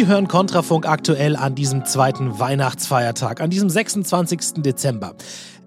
[0.00, 4.62] Sie hören Kontrafunk aktuell an diesem zweiten Weihnachtsfeiertag, an diesem 26.
[4.62, 5.14] Dezember.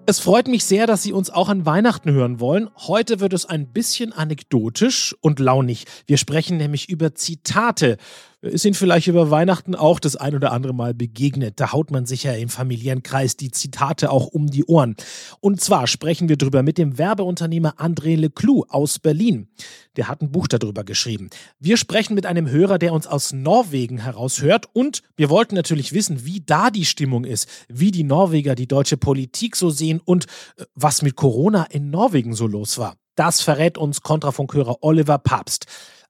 [0.06, 2.68] Es freut mich sehr, dass Sie uns auch an Weihnachten hören wollen.
[2.76, 5.84] Heute wird es ein bisschen anekdotisch und launig.
[6.06, 7.96] Wir sprechen nämlich über Zitate.
[8.44, 11.60] Ist Ihnen vielleicht über Weihnachten auch das ein oder andere Mal begegnet?
[11.60, 14.96] Da haut man sich ja im Familienkreis die Zitate auch um die Ohren.
[15.40, 19.48] Und zwar sprechen wir drüber mit dem Werbeunternehmer André Leclou aus Berlin.
[19.96, 21.30] Der hat ein Buch darüber geschrieben.
[21.58, 24.68] Wir sprechen mit einem Hörer, der uns aus Norwegen heraushört.
[24.74, 28.98] Und wir wollten natürlich wissen, wie da die Stimmung ist, wie die Norweger die deutsche
[28.98, 30.26] Politik so sehen und
[30.58, 32.96] äh, was mit Corona in Norwegen so los war.
[33.14, 35.66] Das verrät uns Kontrafunkhörer Oliver Papst.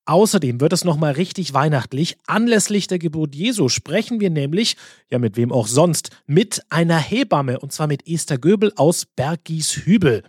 [0.07, 2.19] Außerdem wird es nochmal richtig weihnachtlich.
[2.27, 4.77] Anlässlich der Geburt Jesu sprechen wir nämlich,
[5.11, 10.23] ja mit wem auch sonst, mit einer Hebamme und zwar mit Esther Göbel aus Bergies-Hübel.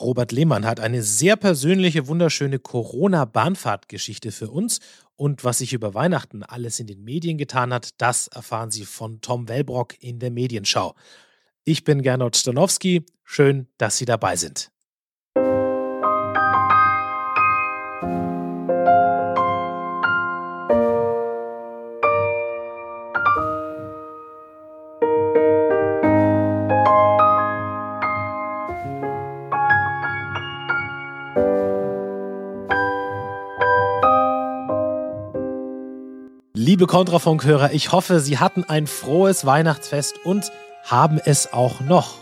[0.00, 4.80] Robert Lehmann hat eine sehr persönliche, wunderschöne Corona-Bahnfahrtgeschichte für uns.
[5.14, 9.20] Und was sich über Weihnachten alles in den Medien getan hat, das erfahren Sie von
[9.20, 10.94] Tom Wellbrock in der Medienschau.
[11.64, 13.04] Ich bin Gernot Stanowski.
[13.22, 14.70] Schön, dass Sie dabei sind.
[36.70, 40.52] Liebe Kontrafunk-Hörer, ich hoffe, Sie hatten ein frohes Weihnachtsfest und
[40.84, 42.18] haben es auch noch.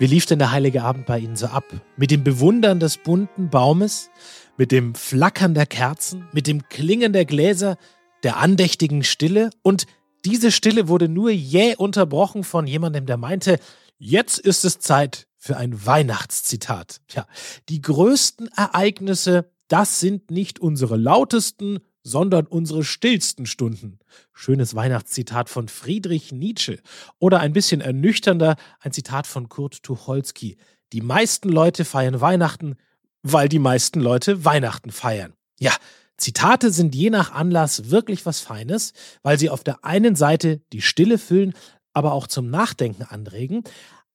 [0.00, 1.62] Wie lief denn der Heilige Abend bei Ihnen so ab?
[1.96, 4.10] Mit dem Bewundern des bunten Baumes,
[4.56, 7.76] mit dem Flackern der Kerzen, mit dem Klingen der Gläser,
[8.24, 9.86] der andächtigen Stille und
[10.24, 13.60] diese Stille wurde nur jäh unterbrochen von jemandem, der meinte,
[13.96, 17.00] jetzt ist es Zeit für ein Weihnachtszitat.
[17.06, 17.28] Tja,
[17.68, 21.78] die größten Ereignisse, das sind nicht unsere lautesten,
[22.08, 23.98] sondern unsere stillsten Stunden.
[24.32, 26.80] Schönes Weihnachtszitat von Friedrich Nietzsche.
[27.18, 30.56] Oder ein bisschen ernüchternder ein Zitat von Kurt Tucholsky.
[30.92, 32.76] Die meisten Leute feiern Weihnachten,
[33.22, 35.34] weil die meisten Leute Weihnachten feiern.
[35.60, 35.72] Ja,
[36.16, 38.92] Zitate sind je nach Anlass wirklich was Feines,
[39.22, 41.54] weil sie auf der einen Seite die Stille füllen,
[41.92, 43.64] aber auch zum Nachdenken anregen.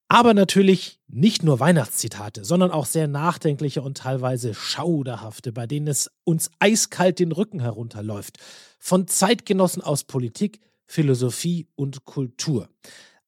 [0.08, 6.10] Aber natürlich nicht nur Weihnachtszitate, sondern auch sehr nachdenkliche und teilweise schauderhafte, bei denen es
[6.24, 8.38] uns eiskalt den Rücken herunterläuft.
[8.78, 12.68] Von Zeitgenossen aus Politik, Philosophie und Kultur.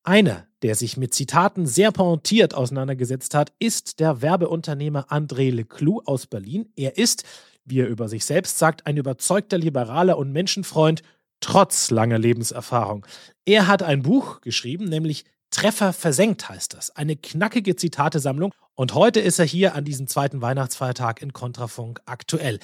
[0.05, 6.27] Einer, der sich mit Zitaten sehr pointiert auseinandergesetzt hat, ist der Werbeunternehmer André Leclou aus
[6.27, 6.69] Berlin.
[6.77, 7.25] Er ist,
[7.65, 11.03] wie er über sich selbst sagt, ein überzeugter Liberaler und Menschenfreund,
[11.41, 13.07] trotz langer Lebenserfahrung.
[13.45, 16.95] Er hat ein Buch geschrieben, nämlich Treffer versenkt heißt das.
[16.95, 18.53] Eine knackige Zitatesammlung.
[18.75, 22.59] Und heute ist er hier an diesem zweiten Weihnachtsfeiertag in Kontrafunk aktuell.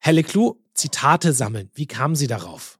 [0.00, 1.70] Herr Leclou, Zitate sammeln.
[1.74, 2.78] Wie kamen Sie darauf?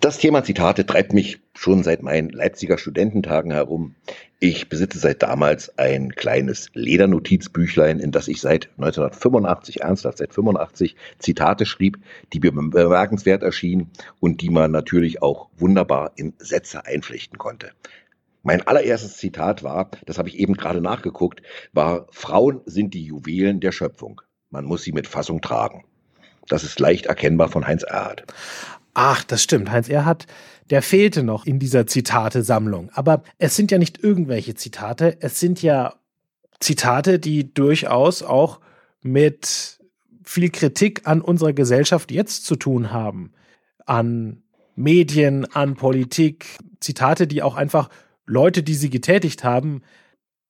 [0.00, 3.96] Das Thema Zitate treibt mich schon seit meinen Leipziger Studententagen herum.
[4.38, 10.96] Ich besitze seit damals ein kleines Ledernotizbüchlein, in das ich seit 1985, ernsthaft seit 85,
[11.18, 11.98] Zitate schrieb,
[12.32, 13.90] die mir bemerkenswert erschienen
[14.20, 17.72] und die man natürlich auch wunderbar in Sätze einflechten konnte.
[18.42, 21.42] Mein allererstes Zitat war, das habe ich eben gerade nachgeguckt,
[21.72, 24.22] war, Frauen sind die Juwelen der Schöpfung.
[24.48, 25.84] Man muss sie mit Fassung tragen.
[26.48, 28.24] Das ist leicht erkennbar von Heinz Erhardt.
[28.94, 29.70] Ach, das stimmt.
[29.70, 30.26] Heinz Erhardt,
[30.70, 32.90] der fehlte noch in dieser Zitate-Sammlung.
[32.92, 35.16] Aber es sind ja nicht irgendwelche Zitate.
[35.20, 35.94] Es sind ja
[36.58, 38.60] Zitate, die durchaus auch
[39.02, 39.78] mit
[40.24, 43.32] viel Kritik an unserer Gesellschaft jetzt zu tun haben.
[43.86, 44.42] An
[44.74, 46.58] Medien, an Politik.
[46.80, 47.90] Zitate, die auch einfach
[48.30, 49.82] Leute, die sie getätigt haben,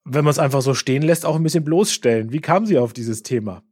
[0.04, 2.30] wenn man es einfach so stehen lässt, auch ein bisschen bloßstellen.
[2.30, 3.62] Wie kam sie auf dieses Thema?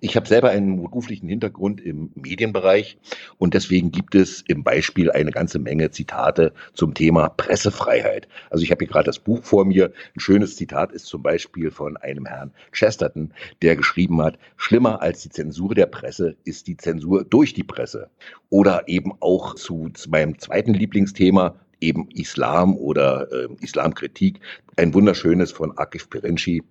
[0.00, 2.98] Ich habe selber einen beruflichen Hintergrund im Medienbereich
[3.38, 8.28] und deswegen gibt es im Beispiel eine ganze Menge Zitate zum Thema Pressefreiheit.
[8.48, 9.92] Also ich habe hier gerade das Buch vor mir.
[10.14, 13.32] Ein schönes Zitat ist zum Beispiel von einem Herrn Chesterton,
[13.62, 18.10] der geschrieben hat, schlimmer als die Zensur der Presse ist die Zensur durch die Presse.
[18.48, 24.40] Oder eben auch zu, zu meinem zweiten Lieblingsthema, eben Islam oder äh, Islamkritik.
[24.76, 26.62] Ein wunderschönes von Akif Pirinci.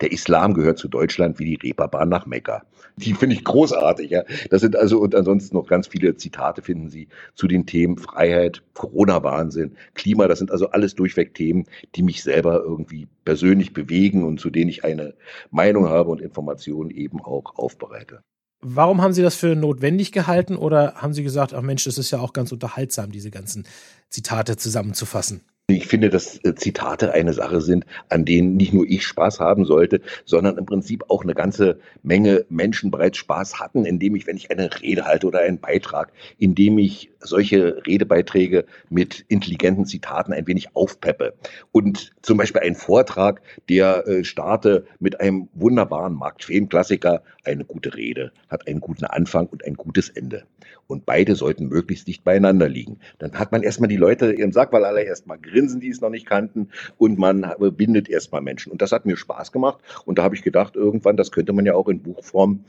[0.00, 2.62] Der Islam gehört zu Deutschland wie die Reeperbahn nach Mekka.
[2.96, 4.10] Die finde ich großartig.
[4.10, 4.22] Ja.
[4.50, 8.62] Das sind also und ansonsten noch ganz viele Zitate finden Sie zu den Themen Freiheit,
[8.74, 10.28] Corona-Wahnsinn, Klima.
[10.28, 11.64] Das sind also alles durchweg Themen,
[11.94, 15.14] die mich selber irgendwie persönlich bewegen und zu denen ich eine
[15.50, 18.22] Meinung habe und Informationen eben auch aufbereite.
[18.66, 22.10] Warum haben Sie das für notwendig gehalten oder haben Sie gesagt, ach Mensch, das ist
[22.10, 23.66] ja auch ganz unterhaltsam, diese ganzen
[24.08, 25.42] Zitate zusammenzufassen?
[25.66, 29.64] Ich finde, dass äh, Zitate eine Sache sind, an denen nicht nur ich Spaß haben
[29.64, 34.36] sollte, sondern im Prinzip auch eine ganze Menge Menschen bereits Spaß hatten, indem ich, wenn
[34.36, 40.46] ich eine Rede halte oder einen Beitrag, indem ich solche Redebeiträge mit intelligenten Zitaten ein
[40.46, 41.32] wenig aufpeppe.
[41.72, 43.40] Und zum Beispiel ein Vortrag,
[43.70, 49.46] der äh, starte mit einem wunderbaren Mark Twain-Klassiker, eine gute Rede, hat einen guten Anfang
[49.46, 50.44] und ein gutes Ende.
[50.86, 52.98] Und beide sollten möglichst nicht beieinander liegen.
[53.18, 56.10] Dann hat man erstmal die Leute im Sack, weil alle erstmal grinsen, die es noch
[56.10, 57.46] nicht kannten, und man
[57.76, 58.70] bindet erstmal Menschen.
[58.70, 59.78] Und das hat mir Spaß gemacht.
[60.04, 62.64] Und da habe ich gedacht, irgendwann, das könnte man ja auch in Buchform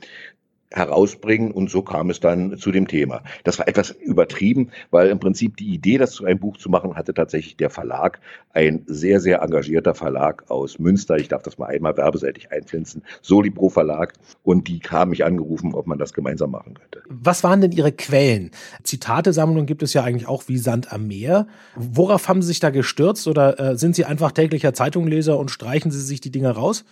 [0.72, 3.22] herausbringen und so kam es dann zu dem Thema.
[3.44, 6.96] Das war etwas übertrieben, weil im Prinzip die Idee, das zu einem Buch zu machen,
[6.96, 8.20] hatte tatsächlich der Verlag,
[8.52, 13.68] ein sehr, sehr engagierter Verlag aus Münster, ich darf das mal einmal werbeseitig einpflanzen, Solibro
[13.68, 17.02] Verlag und die haben mich angerufen, ob man das gemeinsam machen könnte.
[17.08, 18.50] Was waren denn Ihre Quellen?
[18.82, 21.46] Zitatesammlungen gibt es ja eigentlich auch wie Sand am Meer.
[21.74, 25.90] Worauf haben Sie sich da gestürzt oder äh, sind Sie einfach täglicher Zeitungleser und streichen
[25.90, 26.84] Sie sich die Dinge raus?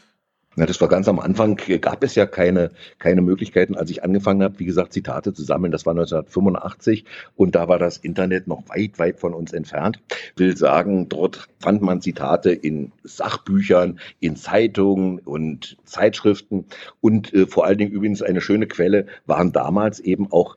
[0.56, 4.42] Na, das war ganz am Anfang, gab es ja keine, keine Möglichkeiten, als ich angefangen
[4.42, 5.72] habe, wie gesagt, Zitate zu sammeln.
[5.72, 7.04] Das war 1985
[7.34, 10.00] und da war das Internet noch weit, weit von uns entfernt.
[10.36, 16.66] Will sagen, dort fand man Zitate in Sachbüchern, in Zeitungen und Zeitschriften
[17.00, 20.56] und äh, vor allen Dingen übrigens eine schöne Quelle waren damals eben auch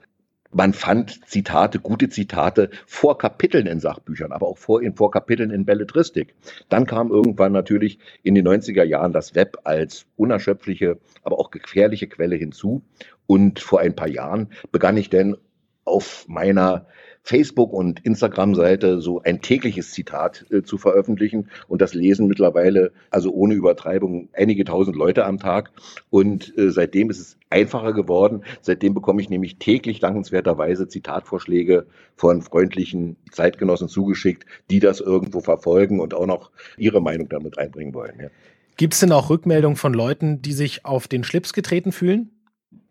[0.58, 5.52] man fand Zitate, gute Zitate vor Kapiteln in Sachbüchern, aber auch vor, in, vor Kapiteln
[5.52, 6.34] in Belletristik.
[6.68, 12.08] Dann kam irgendwann natürlich in den 90er Jahren das Web als unerschöpfliche, aber auch gefährliche
[12.08, 12.82] Quelle hinzu.
[13.28, 15.38] Und vor ein paar Jahren begann ich denn
[15.86, 16.88] auf meiner
[17.28, 21.50] Facebook- und Instagram-Seite so ein tägliches Zitat äh, zu veröffentlichen.
[21.68, 25.72] Und das lesen mittlerweile, also ohne Übertreibung, einige tausend Leute am Tag.
[26.10, 28.44] Und äh, seitdem ist es einfacher geworden.
[28.62, 36.00] Seitdem bekomme ich nämlich täglich dankenswerterweise Zitatvorschläge von freundlichen Zeitgenossen zugeschickt, die das irgendwo verfolgen
[36.00, 38.22] und auch noch ihre Meinung damit einbringen wollen.
[38.22, 38.30] Ja.
[38.78, 42.32] Gibt es denn auch Rückmeldungen von Leuten, die sich auf den Schlips getreten fühlen?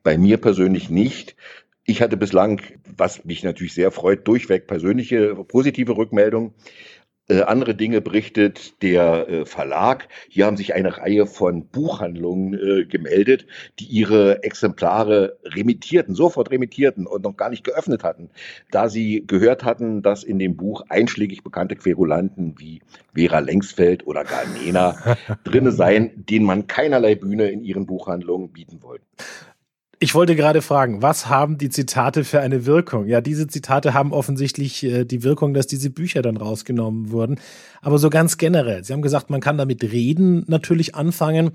[0.03, 1.37] Bei mir persönlich nicht.
[1.88, 2.61] Ich hatte bislang,
[2.97, 6.53] was mich natürlich sehr freut, durchweg persönliche positive Rückmeldungen.
[7.29, 10.09] Äh, andere Dinge berichtet der äh, Verlag.
[10.29, 13.47] Hier haben sich eine Reihe von Buchhandlungen äh, gemeldet,
[13.79, 18.31] die ihre Exemplare remittierten, sofort remittierten und noch gar nicht geöffnet hatten,
[18.73, 22.82] da sie gehört hatten, dass in dem Buch einschlägig bekannte Querulanten wie
[23.15, 28.82] Vera Lengsfeld oder gar Nena drinne seien, denen man keinerlei Bühne in ihren Buchhandlungen bieten
[28.82, 29.05] wollte.
[29.98, 33.06] Ich wollte gerade fragen, was haben die Zitate für eine Wirkung?
[33.06, 37.41] Ja, diese Zitate haben offensichtlich äh, die Wirkung, dass diese Bücher dann rausgenommen wurden.
[37.81, 38.84] Aber so ganz generell.
[38.84, 41.53] Sie haben gesagt, man kann damit reden natürlich anfangen.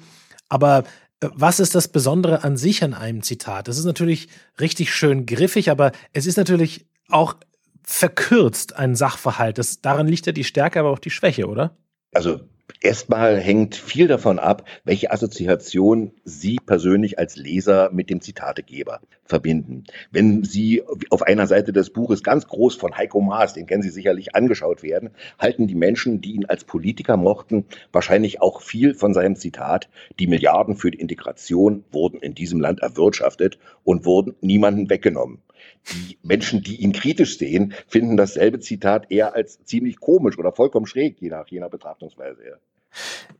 [0.50, 0.86] Aber
[1.20, 3.68] äh, was ist das Besondere an sich an einem Zitat?
[3.68, 4.28] Das ist natürlich
[4.60, 7.36] richtig schön griffig, aber es ist natürlich auch
[7.84, 9.60] verkürzt ein Sachverhalt.
[9.60, 11.78] Das, daran liegt ja die Stärke, aber auch die Schwäche, oder?
[12.12, 12.42] Also
[12.80, 19.84] Erstmal hängt viel davon ab, welche Assoziation Sie persönlich als Leser mit dem Zitategeber verbinden.
[20.12, 23.90] Wenn Sie auf einer Seite des Buches ganz groß von Heiko Maas, den kennen Sie
[23.90, 29.14] sicherlich, angeschaut werden, halten die Menschen, die ihn als Politiker mochten, wahrscheinlich auch viel von
[29.14, 34.90] seinem Zitat, die Milliarden für die Integration wurden in diesem Land erwirtschaftet und wurden niemandem
[34.90, 35.40] weggenommen.
[35.92, 40.86] Die Menschen, die ihn kritisch sehen, finden dasselbe Zitat eher als ziemlich komisch oder vollkommen
[40.86, 42.60] schräg, je nach, je nach Betrachtungsweise.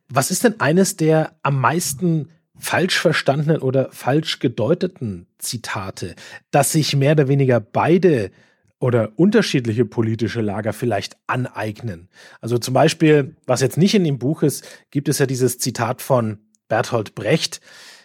[0.10, 2.30] Was ist denn eines der am meisten
[2.62, 6.16] falsch verstandenen oder falsch gedeuteten Zitate,
[6.52, 8.32] dass sich mehr oder weniger beide
[8.80, 12.10] oder unterschiedliche politische Lager vielleicht aneignen.
[12.42, 16.02] Also zum Beispiel, was jetzt nicht in dem Buch ist, gibt es ja dieses Zitat
[16.02, 17.62] von Bertolt Brecht.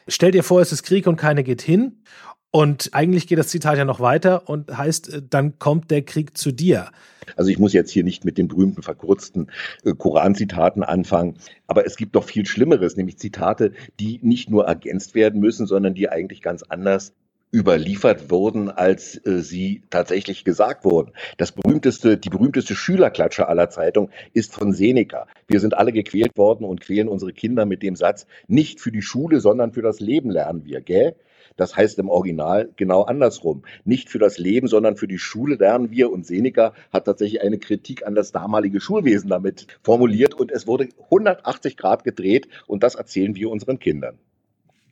[0.06, 2.02] Stell dir vor, es ist Krieg und keiner geht hin.
[2.56, 6.38] Und eigentlich geht das Zitat ja noch weiter und heißt, äh, dann kommt der Krieg
[6.38, 6.88] zu dir.
[7.36, 9.50] Also ich muss jetzt hier nicht mit den berühmten verkürzten
[9.84, 11.36] äh, Koranzitaten anfangen,
[11.66, 15.92] aber es gibt doch viel Schlimmeres, nämlich Zitate, die nicht nur ergänzt werden müssen, sondern
[15.92, 17.12] die eigentlich ganz anders
[17.52, 21.12] überliefert wurden, als äh, sie tatsächlich gesagt wurden.
[21.36, 25.26] Das berühmteste, die berühmteste Schülerklatsche aller Zeitungen ist von Seneca.
[25.46, 29.02] Wir sind alle gequält worden und quälen unsere Kinder mit dem Satz, nicht für die
[29.02, 31.16] Schule, sondern für das Leben lernen wir, gell?
[31.56, 33.62] Das heißt im Original genau andersrum.
[33.84, 36.10] Nicht für das Leben, sondern für die Schule lernen wir.
[36.10, 40.34] Und Seneca hat tatsächlich eine Kritik an das damalige Schulwesen damit formuliert.
[40.34, 42.48] Und es wurde 180 Grad gedreht.
[42.66, 44.18] Und das erzählen wir unseren Kindern.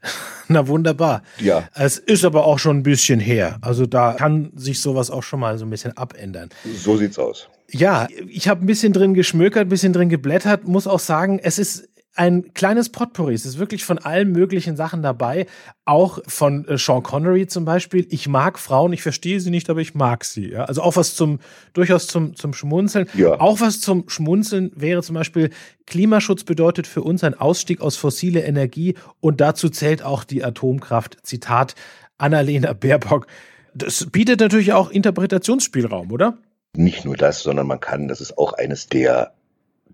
[0.49, 1.23] Na wunderbar.
[1.38, 1.68] Ja.
[1.75, 3.59] Es ist aber auch schon ein bisschen her.
[3.62, 6.50] Also da kann sich sowas auch schon mal so ein bisschen abändern.
[6.76, 7.49] So sieht's aus.
[7.71, 11.59] Ja, ich habe ein bisschen drin geschmökert, ein bisschen drin geblättert, muss auch sagen, es
[11.59, 13.35] ist ein kleines Potpourri.
[13.35, 15.47] Es ist wirklich von allen möglichen Sachen dabei.
[15.85, 18.06] Auch von äh, Sean Connery zum Beispiel.
[18.11, 20.50] Ich mag Frauen, ich verstehe sie nicht, aber ich mag sie.
[20.50, 20.64] Ja?
[20.64, 21.40] Also auch was zum,
[21.73, 23.09] durchaus zum, zum Schmunzeln.
[23.14, 23.40] Ja.
[23.40, 25.50] Auch was zum Schmunzeln wäre zum Beispiel,
[25.87, 31.18] Klimaschutz bedeutet für uns ein Ausstieg aus fossile Energie und dazu zählt auch die Atomkraft.
[31.25, 31.75] Zitat
[32.16, 33.26] Annalena Baerbock.
[33.75, 36.38] Das bietet natürlich auch Interpretationsspielraum, oder?
[36.76, 39.33] Nicht nur das, sondern man kann, das ist auch eines der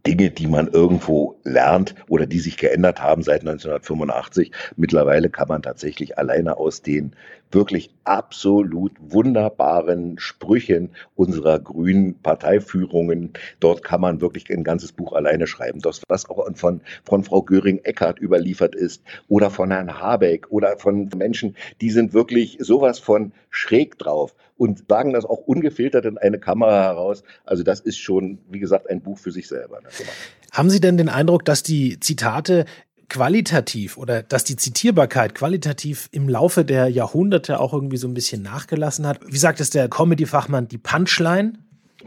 [0.07, 4.53] Dinge, die man irgendwo lernt oder die sich geändert haben seit 1985.
[4.77, 7.15] Mittlerweile kann man tatsächlich alleine aus den
[7.53, 15.47] wirklich absolut wunderbaren Sprüchen unserer grünen Parteiführungen, dort kann man wirklich ein ganzes Buch alleine
[15.47, 15.81] schreiben.
[15.81, 21.11] Das, was auch von, von Frau Göring-Eckardt überliefert ist oder von Herrn Habeck oder von
[21.17, 26.39] Menschen, die sind wirklich sowas von schräg drauf und sagen das auch ungefiltert in eine
[26.39, 27.23] Kamera heraus.
[27.45, 29.81] Also das ist schon, wie gesagt, ein Buch für sich selber.
[29.81, 29.89] Ne?
[30.53, 32.67] Haben Sie denn den Eindruck, dass die Zitate
[33.11, 38.41] qualitativ oder dass die Zitierbarkeit qualitativ im Laufe der Jahrhunderte auch irgendwie so ein bisschen
[38.41, 39.21] nachgelassen hat?
[39.27, 41.53] Wie sagt es der Comedy-Fachmann, die Punchline?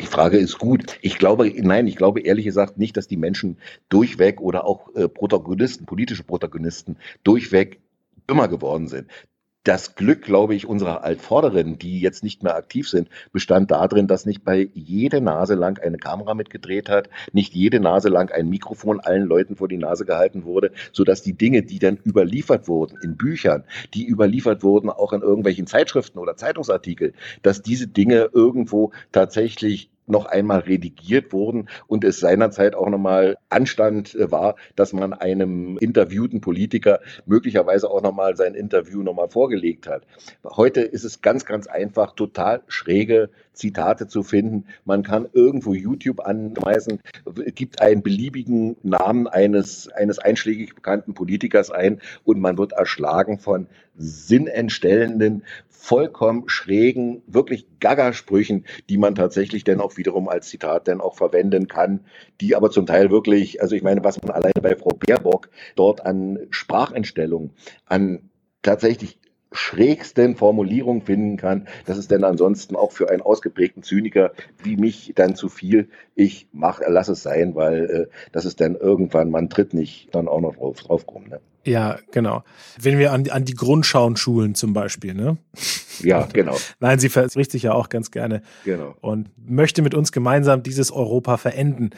[0.02, 0.98] Die Frage ist gut.
[1.02, 3.58] Ich glaube, nein, ich glaube ehrlich gesagt nicht, dass die Menschen
[3.90, 7.80] durchweg oder auch äh, Protagonisten, politische Protagonisten durchweg
[8.28, 9.08] dümmer geworden sind
[9.64, 14.26] das Glück, glaube ich, unserer Altvorderen, die jetzt nicht mehr aktiv sind, bestand darin, dass
[14.26, 19.00] nicht bei jede Nase lang eine Kamera mitgedreht hat, nicht jede Nase lang ein Mikrofon
[19.00, 22.98] allen Leuten vor die Nase gehalten wurde, so dass die Dinge, die dann überliefert wurden
[23.02, 28.92] in Büchern, die überliefert wurden auch in irgendwelchen Zeitschriften oder Zeitungsartikeln, dass diese Dinge irgendwo
[29.12, 35.14] tatsächlich noch einmal redigiert wurden und es seinerzeit auch nochmal Anstand äh, war, dass man
[35.14, 40.06] einem interviewten Politiker möglicherweise auch nochmal sein Interview nochmal vorgelegt hat.
[40.44, 44.66] Heute ist es ganz, ganz einfach, total schräge Zitate zu finden.
[44.84, 47.00] Man kann irgendwo YouTube anweisen,
[47.56, 53.68] gibt einen beliebigen Namen eines, eines einschlägig bekannten Politikers ein und man wird erschlagen von
[53.96, 61.16] sinnentstellenden, vollkommen schrägen, wirklich Gaga-Sprüchen, die man tatsächlich dann auch wiederum als Zitat dann auch
[61.16, 62.06] verwenden kann,
[62.40, 66.06] die aber zum Teil wirklich, also ich meine, was man alleine bei Frau Baerbock dort
[66.06, 67.52] an Sprachentstellung,
[67.86, 68.30] an
[68.62, 69.20] tatsächlich
[69.52, 71.68] schrägsten Formulierungen finden kann.
[71.86, 74.32] Das ist dann ansonsten auch für einen ausgeprägten Zyniker
[74.64, 75.90] wie mich dann zu viel.
[76.16, 80.28] Ich mach, lass es sein, weil äh, das ist dann irgendwann, man tritt nicht dann
[80.28, 81.28] auch noch drauf, drauf rum.
[81.28, 81.40] Ne?
[81.66, 82.44] Ja, genau.
[82.80, 85.38] Wenn wir an, an die Grundschauenschulen zum Beispiel, ne?
[86.02, 86.58] Ja, genau.
[86.80, 88.42] Nein, sie verspricht sich ja auch ganz gerne.
[88.66, 88.96] Genau.
[89.02, 91.92] Und möchte mit uns gemeinsam dieses Europa verenden.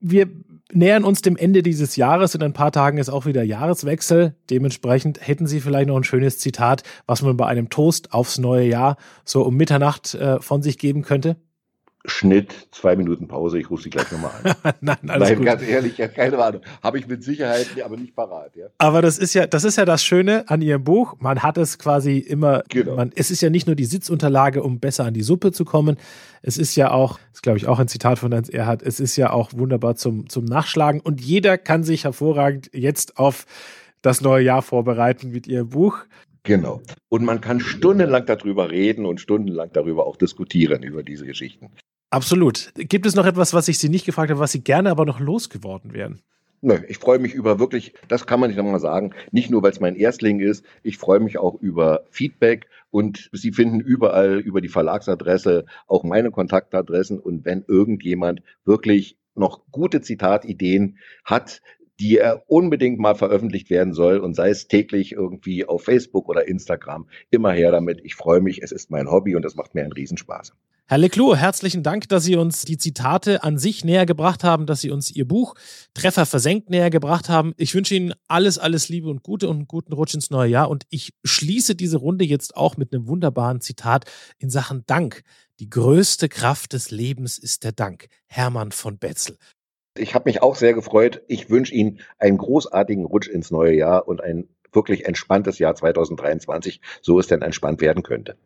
[0.00, 0.28] Wir
[0.72, 2.34] nähern uns dem Ende dieses Jahres.
[2.34, 4.34] In ein paar Tagen ist auch wieder Jahreswechsel.
[4.50, 8.68] Dementsprechend hätten Sie vielleicht noch ein schönes Zitat, was man bei einem Toast aufs neue
[8.68, 11.36] Jahr so um Mitternacht äh, von sich geben könnte?
[12.08, 14.74] Schnitt, zwei Minuten Pause, ich rufe sie gleich nochmal an.
[14.80, 15.46] Nein, alles Nein, gut.
[15.46, 16.62] ganz ehrlich, ja, keine Ahnung.
[16.82, 18.56] Habe ich mit Sicherheit, aber nicht parat.
[18.56, 18.66] Ja.
[18.78, 21.16] Aber das ist ja, das ist ja das Schöne an Ihrem Buch.
[21.20, 22.96] Man hat es quasi immer, Genau.
[22.96, 25.96] man, es ist ja nicht nur die Sitzunterlage, um besser an die Suppe zu kommen.
[26.42, 29.00] Es ist ja auch, das ist glaube ich auch ein Zitat von Heinz Erhardt, es
[29.00, 31.00] ist ja auch wunderbar zum, zum Nachschlagen.
[31.00, 33.46] Und jeder kann sich hervorragend jetzt auf
[34.02, 35.98] das neue Jahr vorbereiten mit Ihrem Buch.
[36.44, 36.80] Genau.
[37.10, 41.68] Und man kann stundenlang darüber reden und stundenlang darüber auch diskutieren, über diese Geschichten.
[42.10, 42.72] Absolut.
[42.74, 45.20] Gibt es noch etwas, was ich Sie nicht gefragt habe, was Sie gerne aber noch
[45.20, 46.22] losgeworden wären?
[46.60, 49.70] Nö, ich freue mich über wirklich, das kann man nicht nochmal sagen, nicht nur, weil
[49.70, 54.60] es mein Erstling ist, ich freue mich auch über Feedback und Sie finden überall über
[54.60, 61.62] die Verlagsadresse auch meine Kontaktadressen und wenn irgendjemand wirklich noch gute Zitatideen hat,
[62.00, 66.48] die er unbedingt mal veröffentlicht werden soll und sei es täglich irgendwie auf Facebook oder
[66.48, 68.00] Instagram, immer her damit.
[68.02, 70.54] Ich freue mich, es ist mein Hobby und es macht mir einen Riesenspaß.
[70.90, 74.80] Herr Leclos, herzlichen Dank, dass Sie uns die Zitate an sich näher gebracht haben, dass
[74.80, 75.54] Sie uns Ihr Buch
[75.92, 77.52] Treffer versenkt näher gebracht haben.
[77.58, 80.70] Ich wünsche Ihnen alles, alles Liebe und Gute und einen guten Rutsch ins neue Jahr.
[80.70, 84.06] Und ich schließe diese Runde jetzt auch mit einem wunderbaren Zitat
[84.38, 85.24] in Sachen Dank.
[85.60, 88.06] Die größte Kraft des Lebens ist der Dank.
[88.26, 89.36] Hermann von Betzel.
[89.94, 91.20] Ich habe mich auch sehr gefreut.
[91.28, 96.80] Ich wünsche Ihnen einen großartigen Rutsch ins neue Jahr und ein wirklich entspanntes Jahr 2023,
[97.02, 98.38] so es denn entspannt werden könnte.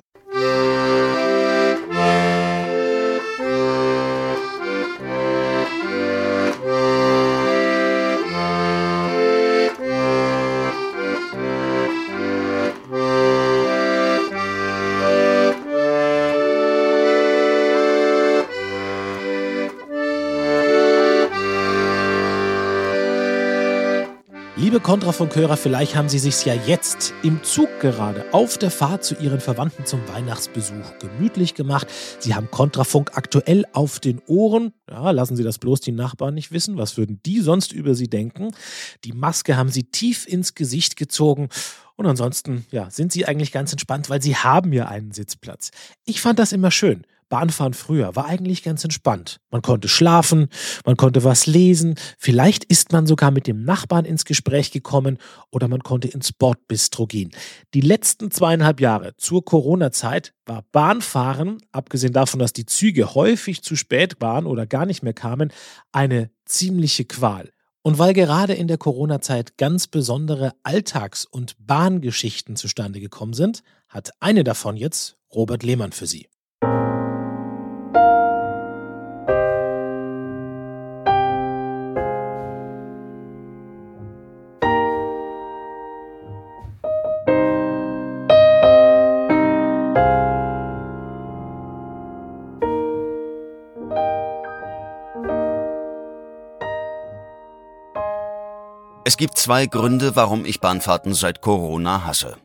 [24.83, 29.15] Liebe Kontrafunkörer, vielleicht haben Sie sich ja jetzt im Zug gerade auf der Fahrt zu
[29.15, 31.87] Ihren Verwandten zum Weihnachtsbesuch gemütlich gemacht.
[32.19, 34.73] Sie haben Kontrafunk aktuell auf den Ohren.
[34.91, 36.79] Ja, lassen Sie das bloß die Nachbarn nicht wissen.
[36.79, 38.51] Was würden die sonst über Sie denken?
[39.05, 41.49] Die Maske haben Sie tief ins Gesicht gezogen.
[41.95, 45.71] Und ansonsten, ja, sind Sie eigentlich ganz entspannt, weil Sie haben ja einen Sitzplatz.
[46.07, 47.07] Ich fand das immer schön.
[47.33, 49.41] Bahnfahren früher war eigentlich ganz entspannt.
[49.51, 50.49] Man konnte schlafen,
[50.85, 55.17] man konnte was lesen, vielleicht ist man sogar mit dem Nachbarn ins Gespräch gekommen
[55.51, 57.31] oder man konnte ins Bordbistro gehen.
[57.73, 63.77] Die letzten zweieinhalb Jahre zur Corona-Zeit war Bahnfahren, abgesehen davon, dass die Züge häufig zu
[63.77, 65.55] spät waren oder gar nicht mehr kamen,
[65.91, 67.49] eine ziemliche Qual.
[67.81, 74.11] Und weil gerade in der Corona-Zeit ganz besondere Alltags- und Bahngeschichten zustande gekommen sind, hat
[74.21, 76.29] eine davon jetzt Robert Lehmann für Sie.
[99.23, 102.39] Gibt zwei Gründe, warum ich Bahnfahrten seit Corona hasse.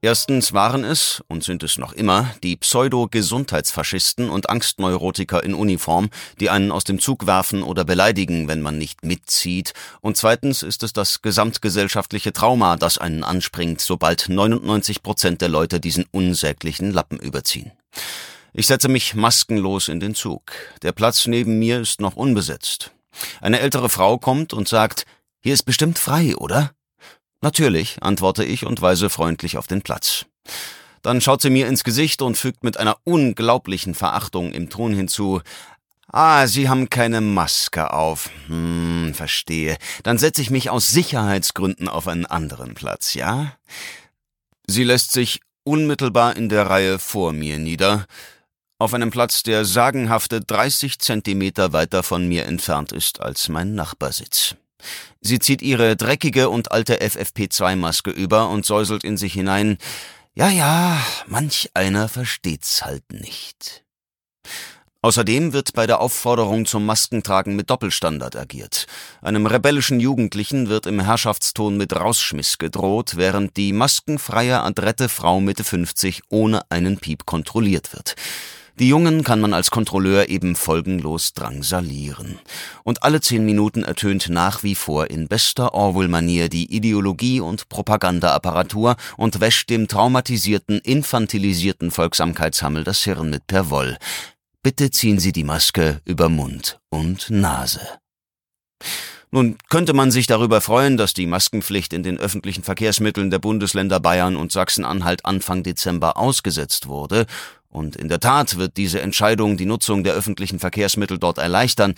[0.00, 6.48] Erstens waren es, und sind es noch immer, die Pseudo-Gesundheitsfaschisten und Angstneurotiker in Uniform, die
[6.48, 9.72] einen aus dem Zug werfen oder beleidigen, wenn man nicht mitzieht.
[10.00, 15.80] Und zweitens ist es das gesamtgesellschaftliche Trauma, das einen anspringt, sobald 99 Prozent der Leute
[15.80, 17.72] diesen unsäglichen Lappen überziehen.
[18.52, 20.52] Ich setze mich maskenlos in den Zug.
[20.82, 22.92] Der Platz neben mir ist noch unbesetzt.
[23.40, 25.04] Eine ältere Frau kommt und sagt,
[25.46, 26.72] hier ist bestimmt frei, oder?
[27.40, 30.26] Natürlich, antworte ich und weise freundlich auf den Platz.
[31.02, 35.40] Dann schaut sie mir ins Gesicht und fügt mit einer unglaublichen Verachtung im Ton hinzu,
[36.08, 38.28] Ah, Sie haben keine Maske auf.
[38.48, 39.76] Hm, verstehe.
[40.02, 43.52] Dann setze ich mich aus Sicherheitsgründen auf einen anderen Platz, ja?
[44.66, 48.06] Sie lässt sich unmittelbar in der Reihe vor mir nieder,
[48.80, 54.56] auf einem Platz, der sagenhafte 30 Zentimeter weiter von mir entfernt ist als mein Nachbarsitz.
[55.20, 59.78] Sie zieht ihre dreckige und alte FFP2-Maske über und säuselt in sich hinein.
[60.34, 63.84] Ja, ja, manch einer versteht's halt nicht.
[65.06, 68.86] Außerdem wird bei der Aufforderung zum Maskentragen mit Doppelstandard agiert.
[69.22, 75.62] Einem rebellischen Jugendlichen wird im Herrschaftston mit Rausschmiss gedroht, während die maskenfreie adrette Frau Mitte
[75.62, 78.16] 50 ohne einen Piep kontrolliert wird.
[78.78, 82.38] Die Jungen kann man als Kontrolleur eben folgenlos drangsalieren.
[82.84, 88.96] Und alle zehn Minuten ertönt nach wie vor in bester Orwell-Manier die Ideologie- und Propagandaapparatur
[89.16, 93.96] und wäscht dem traumatisierten, infantilisierten Folgsamkeitshammel das Hirn mit Perwoll.
[94.62, 97.80] Bitte ziehen Sie die Maske über Mund und Nase.
[99.30, 104.00] Nun könnte man sich darüber freuen, dass die Maskenpflicht in den öffentlichen Verkehrsmitteln der Bundesländer
[104.00, 107.26] Bayern und Sachsen-Anhalt Anfang Dezember ausgesetzt wurde,
[107.76, 111.94] und in der Tat wird diese Entscheidung die Nutzung der öffentlichen Verkehrsmittel dort erleichtern,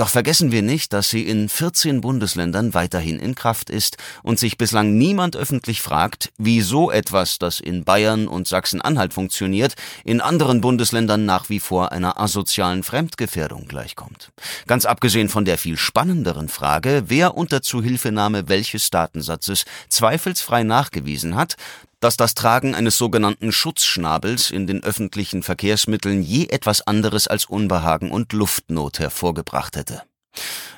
[0.00, 4.56] doch vergessen wir nicht, dass sie in 14 Bundesländern weiterhin in Kraft ist und sich
[4.56, 11.26] bislang niemand öffentlich fragt, wieso etwas, das in Bayern und Sachsen-Anhalt funktioniert, in anderen Bundesländern
[11.26, 14.30] nach wie vor einer asozialen Fremdgefährdung gleichkommt.
[14.66, 21.56] Ganz abgesehen von der viel spannenderen Frage, wer unter Zuhilfenahme welches Datensatzes zweifelsfrei nachgewiesen hat,
[22.00, 28.10] dass das Tragen eines sogenannten Schutzschnabels in den öffentlichen Verkehrsmitteln je etwas anderes als Unbehagen
[28.10, 30.02] und Luftnot hervorgebracht hätte.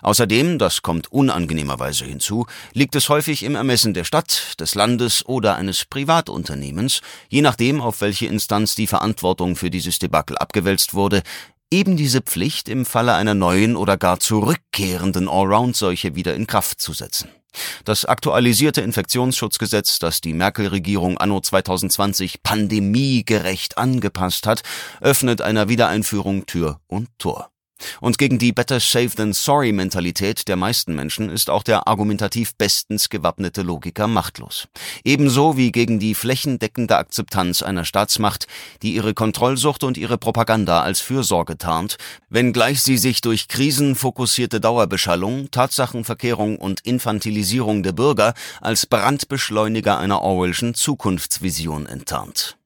[0.00, 5.54] Außerdem, das kommt unangenehmerweise hinzu, liegt es häufig im Ermessen der Stadt, des Landes oder
[5.56, 11.22] eines Privatunternehmens, je nachdem, auf welche Instanz die Verantwortung für dieses Debakel abgewälzt wurde,
[11.70, 16.92] eben diese Pflicht im Falle einer neuen oder gar zurückkehrenden Allround-Seuche wieder in Kraft zu
[16.92, 17.28] setzen.
[17.84, 24.62] Das aktualisierte Infektionsschutzgesetz, das die Merkel-Regierung anno 2020 pandemiegerecht angepasst hat,
[25.00, 27.51] öffnet einer Wiedereinführung Tür und Tor.
[28.00, 32.54] Und gegen die Better Safe than Sorry Mentalität der meisten Menschen ist auch der argumentativ
[32.56, 34.68] bestens gewappnete Logiker machtlos.
[35.04, 38.46] Ebenso wie gegen die flächendeckende Akzeptanz einer Staatsmacht,
[38.82, 41.96] die ihre Kontrollsucht und ihre Propaganda als Fürsorge tarnt,
[42.28, 50.74] wenngleich sie sich durch krisenfokussierte Dauerbeschallung, Tatsachenverkehrung und Infantilisierung der Bürger als Brandbeschleuniger einer Orwellschen
[50.74, 52.56] Zukunftsvision enttarnt.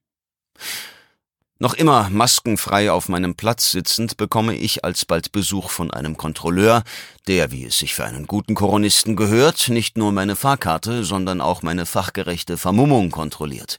[1.59, 6.83] Noch immer maskenfrei auf meinem Platz sitzend, bekomme ich alsbald Besuch von einem Kontrolleur,
[7.29, 11.62] der, wie es sich für einen guten Koronisten gehört, nicht nur meine Fahrkarte, sondern auch
[11.62, 13.79] meine fachgerechte Vermummung kontrolliert.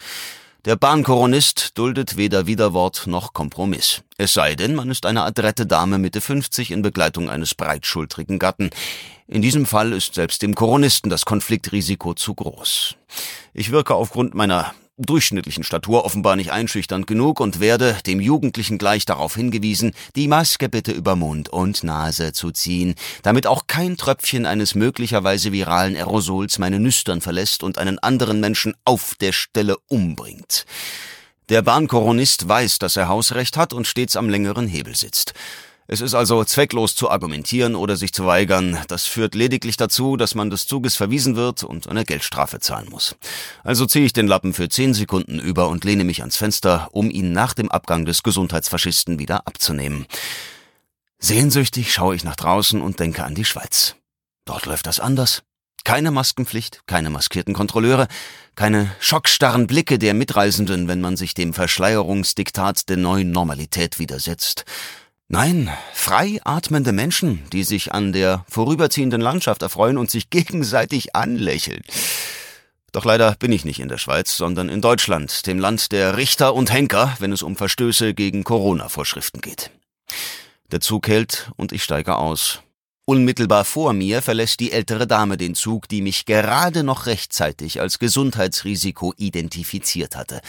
[0.65, 4.01] Der Bahnkoronist duldet weder Widerwort noch Kompromiss.
[4.17, 8.71] Es sei denn, man ist eine adrette Dame Mitte 50 in Begleitung eines breitschultrigen Gatten.
[9.27, 12.95] In diesem Fall ist selbst dem Koronisten das Konfliktrisiko zu groß.
[13.53, 19.05] Ich wirke aufgrund meiner durchschnittlichen Statur offenbar nicht einschüchternd genug und werde, dem Jugendlichen gleich
[19.05, 24.45] darauf hingewiesen, die Maske bitte über Mund und Nase zu ziehen, damit auch kein Tröpfchen
[24.45, 30.65] eines möglicherweise viralen Aerosols meine Nüstern verlässt und einen anderen Menschen auf der Stelle umbringt.
[31.49, 35.33] Der Bahnkoronist weiß, dass er Hausrecht hat und stets am längeren Hebel sitzt.
[35.89, 38.77] Es ist also zwecklos zu argumentieren oder sich zu weigern.
[38.89, 43.15] Das führt lediglich dazu, dass man des Zuges verwiesen wird und eine Geldstrafe zahlen muss.
[43.63, 47.09] Also ziehe ich den Lappen für zehn Sekunden über und lehne mich ans Fenster, um
[47.09, 50.07] ihn nach dem Abgang des Gesundheitsfaschisten wieder abzunehmen.
[51.19, 53.95] Sehnsüchtig schaue ich nach draußen und denke an die Schweiz.
[54.43, 55.43] Dort läuft das anders.
[55.85, 58.09] Keine Maskenpflicht, keine maskierten Kontrolleure,
[58.55, 64.65] keine schockstarren Blicke der Mitreisenden, wenn man sich dem Verschleierungsdiktat der neuen Normalität widersetzt.
[65.29, 71.81] Nein, frei atmende Menschen, die sich an der vorüberziehenden Landschaft erfreuen und sich gegenseitig anlächeln.
[72.93, 76.55] Doch leider bin ich nicht in der Schweiz, sondern in Deutschland, dem Land der Richter
[76.55, 79.69] und Henker, wenn es um Verstöße gegen Corona-Vorschriften geht.
[80.71, 82.61] Der Zug hält und ich steige aus.
[83.03, 87.99] Unmittelbar vor mir verlässt die ältere Dame den Zug, die mich gerade noch rechtzeitig als
[87.99, 90.41] Gesundheitsrisiko identifiziert hatte.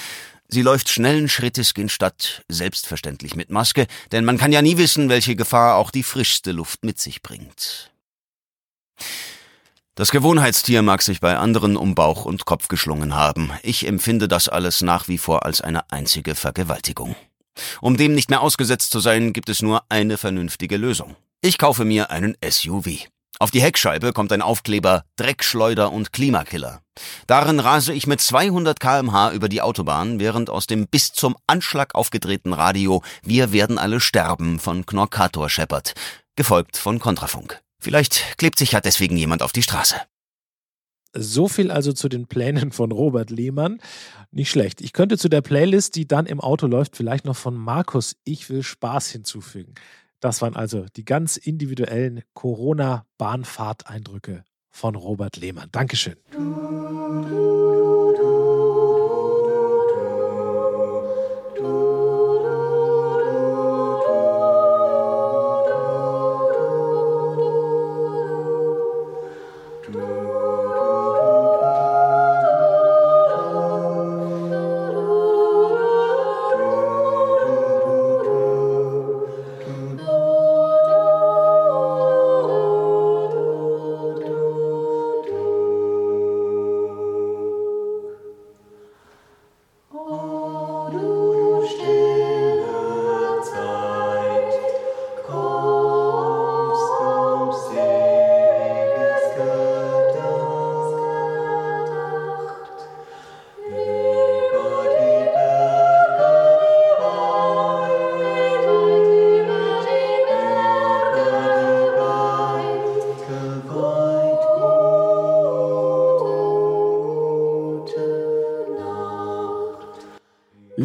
[0.50, 5.10] Sie läuft schnellen Schrittes gen Stadt, selbstverständlich mit Maske, denn man kann ja nie wissen,
[5.10, 7.90] welche Gefahr auch die frischste Luft mit sich bringt.
[9.94, 13.50] Das Gewohnheitstier mag sich bei anderen um Bauch und Kopf geschlungen haben.
[13.62, 17.14] Ich empfinde das alles nach wie vor als eine einzige Vergewaltigung.
[17.80, 21.16] Um dem nicht mehr ausgesetzt zu sein, gibt es nur eine vernünftige Lösung.
[21.40, 23.08] Ich kaufe mir einen SUV.
[23.40, 26.80] Auf die Heckscheibe kommt ein Aufkleber Dreckschleuder und Klimakiller.
[27.28, 31.94] Darin rase ich mit 200 kmh über die Autobahn, während aus dem bis zum Anschlag
[31.94, 35.94] aufgedrehten Radio Wir werden alle sterben von Knorkator scheppert,
[36.34, 37.60] gefolgt von Kontrafunk.
[37.80, 39.94] Vielleicht klebt sich ja deswegen jemand auf die Straße.
[41.14, 43.80] So viel also zu den Plänen von Robert Lehmann.
[44.32, 44.80] Nicht schlecht.
[44.80, 48.50] Ich könnte zu der Playlist, die dann im Auto läuft, vielleicht noch von Markus Ich
[48.50, 49.74] will Spaß hinzufügen.
[50.20, 55.68] Das waren also die ganz individuellen Corona-Bahnfahrteindrücke von Robert Lehmann.
[55.72, 56.16] Dankeschön.
[89.90, 90.27] Oh.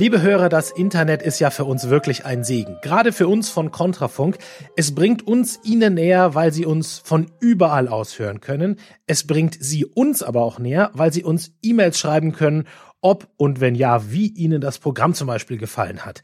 [0.03, 2.77] Liebe Hörer, das Internet ist ja für uns wirklich ein Segen.
[2.81, 4.37] Gerade für uns von Kontrafunk.
[4.75, 8.81] Es bringt uns Ihnen näher, weil Sie uns von überall aus hören können.
[9.07, 12.67] Es bringt Sie uns aber auch näher, weil Sie uns E-Mails schreiben können,
[12.99, 16.21] ob und wenn ja, wie Ihnen das Programm zum Beispiel gefallen hat.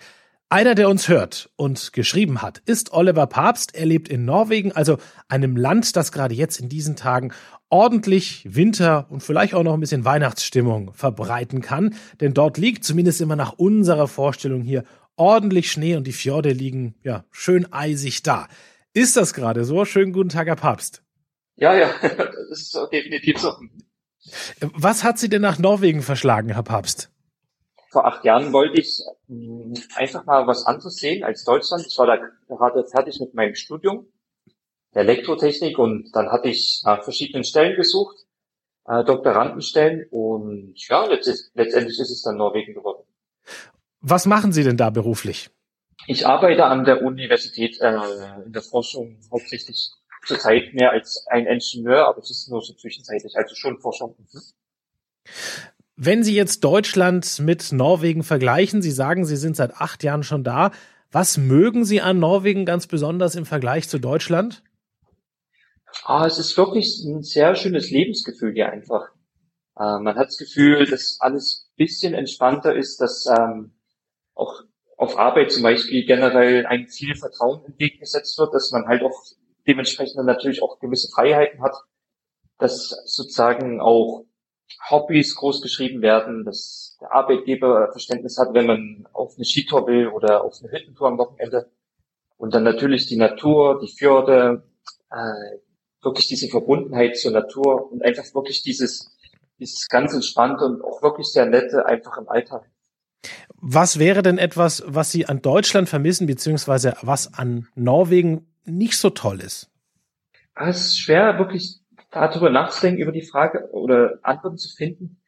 [0.50, 3.76] Einer, der uns hört und geschrieben hat, ist Oliver Papst.
[3.76, 4.98] Er lebt in Norwegen, also
[5.30, 7.32] einem Land, das gerade jetzt in diesen Tagen
[7.70, 11.96] ordentlich Winter und vielleicht auch noch ein bisschen Weihnachtsstimmung verbreiten kann.
[12.20, 14.84] Denn dort liegt, zumindest immer nach unserer Vorstellung hier,
[15.16, 18.48] ordentlich Schnee und die Fjorde liegen ja schön eisig da.
[18.94, 19.86] Ist das gerade so?
[19.86, 21.04] Schönen guten Tag, Herr Papst.
[21.56, 23.54] Ja, ja, das ist definitiv so.
[24.62, 27.12] Was hat Sie denn nach Norwegen verschlagen, Herr Papst?
[27.92, 31.86] Vor acht Jahren wollte ich mh, einfach mal was anderes sehen als Deutschland.
[31.88, 34.08] Ich war da gerade fertig mit meinem Studium
[34.94, 38.26] Elektrotechnik und dann hatte ich nach verschiedenen Stellen gesucht,
[38.86, 43.04] äh, Doktorandenstellen und ja, letztendlich ist es dann Norwegen geworden.
[44.02, 45.50] Was machen Sie denn da beruflich?
[46.08, 47.98] Ich arbeite an der Universität äh,
[48.46, 49.92] in der Forschung hauptsächlich
[50.26, 54.16] zurzeit mehr als ein Ingenieur, aber es ist nur so zwischenzeitlich, also schon Forschung.
[55.96, 60.44] Wenn Sie jetzt Deutschland mit Norwegen vergleichen, Sie sagen, Sie sind seit acht Jahren schon
[60.44, 60.72] da.
[61.12, 64.64] Was mögen Sie an Norwegen ganz besonders im Vergleich zu Deutschland?
[66.04, 69.10] Ah, es ist wirklich ein sehr schönes Lebensgefühl hier einfach.
[69.78, 73.74] Äh, man hat das Gefühl, dass alles bisschen entspannter ist, dass ähm,
[74.36, 74.64] auch
[74.98, 79.24] auf Arbeit zum Beispiel generell ein viel Vertrauen entgegengesetzt wird, dass man halt auch
[79.66, 81.76] dementsprechend dann natürlich auch gewisse Freiheiten hat,
[82.58, 84.26] dass sozusagen auch
[84.90, 90.08] Hobbys groß geschrieben werden, dass der Arbeitgeber Verständnis hat, wenn man auf eine Skitour will
[90.10, 91.72] oder auf eine Hüttentour am Wochenende.
[92.38, 94.64] Und dann natürlich die Natur, die Fjorde,
[95.12, 95.58] äh,
[96.02, 99.12] wirklich diese Verbundenheit zur Natur und einfach wirklich dieses,
[99.60, 102.70] dieses ganz entspannte und auch wirklich sehr nette einfach im Alltag.
[103.62, 109.10] Was wäre denn etwas, was Sie an Deutschland vermissen, beziehungsweise was an Norwegen nicht so
[109.10, 109.70] toll ist?
[110.56, 111.80] Es ist schwer, wirklich
[112.12, 115.22] darüber nachzudenken, über die Frage oder Antworten zu finden.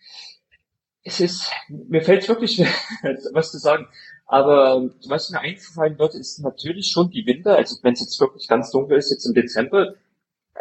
[1.03, 2.67] Es ist, mir fällt es wirklich schwer,
[3.33, 3.87] was zu sagen.
[4.25, 7.57] Aber was mir einfallen wird, ist natürlich schon die Winter.
[7.57, 9.95] Also wenn es jetzt wirklich ganz dunkel ist, jetzt im Dezember,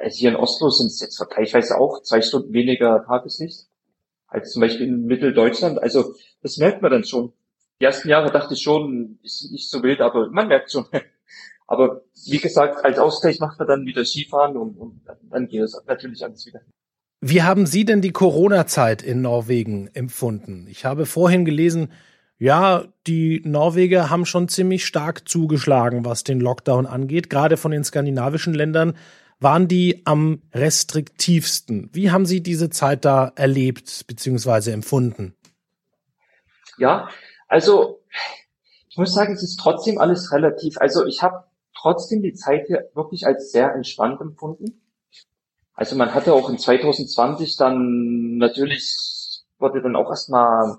[0.00, 3.66] also hier in Oslo sind es jetzt vergleichsweise auch zwei Stunden weniger Tageslicht
[4.26, 5.82] als zum Beispiel in Mitteldeutschland.
[5.82, 7.32] Also das merkt man dann schon.
[7.80, 10.86] Die ersten Jahre dachte ich schon, ist nicht so wild, aber man merkt schon.
[11.66, 15.80] Aber wie gesagt, als Ausgleich macht man dann wieder Skifahren und, und dann geht es
[15.86, 16.62] natürlich alles wieder.
[17.20, 20.66] Wie haben Sie denn die Corona-Zeit in Norwegen empfunden?
[20.68, 21.92] Ich habe vorhin gelesen,
[22.38, 27.30] ja, die Norweger haben schon ziemlich stark zugeschlagen, was den Lockdown angeht.
[27.30, 28.96] Gerade von den skandinavischen Ländern
[29.40, 31.90] waren die am restriktivsten.
[31.92, 34.70] Wie haben Sie diese Zeit da erlebt bzw.
[34.70, 35.34] empfunden?
[36.78, 37.08] Ja,
[37.48, 38.02] also
[38.88, 40.78] ich muss sagen, es ist trotzdem alles relativ.
[40.78, 44.82] Also ich habe trotzdem die Zeit hier wirklich als sehr entspannt empfunden.
[45.74, 50.78] Also man hatte auch in 2020 dann natürlich wurde dann auch erstmal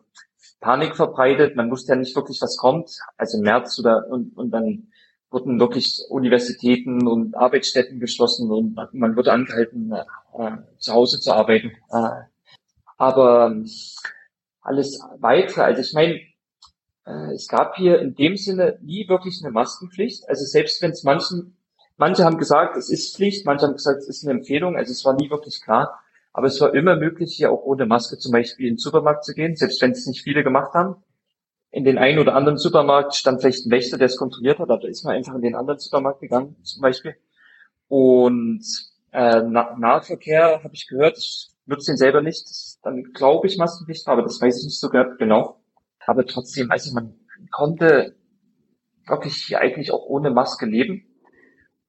[0.59, 1.55] Panik verbreitet.
[1.55, 2.91] Man wusste ja nicht wirklich, was kommt.
[3.17, 4.90] Also im März oder und, und dann
[5.31, 11.71] wurden wirklich Universitäten und Arbeitsstätten geschlossen und man wurde angehalten, äh, zu Hause zu arbeiten.
[11.91, 12.25] Äh,
[12.97, 13.55] aber
[14.61, 16.19] alles weitere, also ich meine,
[17.05, 20.27] äh, es gab hier in dem Sinne nie wirklich eine Maskenpflicht.
[20.27, 21.57] Also selbst wenn es manchen,
[21.97, 25.05] manche haben gesagt, es ist Pflicht, manche haben gesagt, es ist eine Empfehlung, also es
[25.05, 25.99] war nie wirklich klar.
[26.33, 29.33] Aber es war immer möglich, hier auch ohne Maske zum Beispiel in den Supermarkt zu
[29.33, 31.01] gehen, selbst wenn es nicht viele gemacht haben
[31.71, 34.77] in den einen oder anderen Supermarkt stand vielleicht ein Wächter, der es kontrolliert hat, da
[34.87, 37.15] ist man einfach in den anderen Supermarkt gegangen, zum Beispiel.
[37.87, 38.63] Und
[39.11, 42.45] äh, Nahverkehr habe ich gehört, ich nutze den selber nicht,
[42.83, 45.61] dann glaube ich Maskenpflicht, aber das weiß ich nicht so genau.
[46.05, 47.15] Aber trotzdem, ich, man
[47.51, 48.15] konnte
[49.07, 51.05] wirklich hier eigentlich auch ohne Maske leben.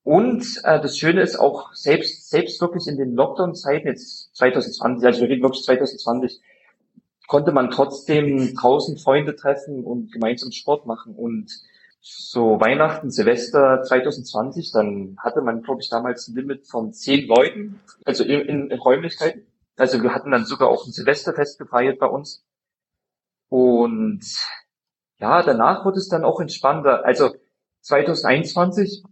[0.05, 5.21] Und äh, das Schöne ist auch, selbst, selbst wirklich in den Lockdown-Zeiten, jetzt 2020, also
[5.23, 6.40] wir reden wirklich 2020,
[7.26, 11.14] konnte man trotzdem draußen Freunde treffen und gemeinsam Sport machen.
[11.14, 11.50] Und
[12.00, 17.80] so Weihnachten, Silvester 2020, dann hatte man, glaube ich, damals ein Limit von zehn Leuten,
[18.04, 19.46] also in, in, in Räumlichkeiten.
[19.76, 22.44] Also wir hatten dann sogar auch ein Silvesterfest gefeiert bei uns.
[23.48, 24.24] Und
[25.18, 27.04] ja, danach wurde es dann auch entspannter.
[27.04, 27.35] Also
[27.82, 29.04] 2021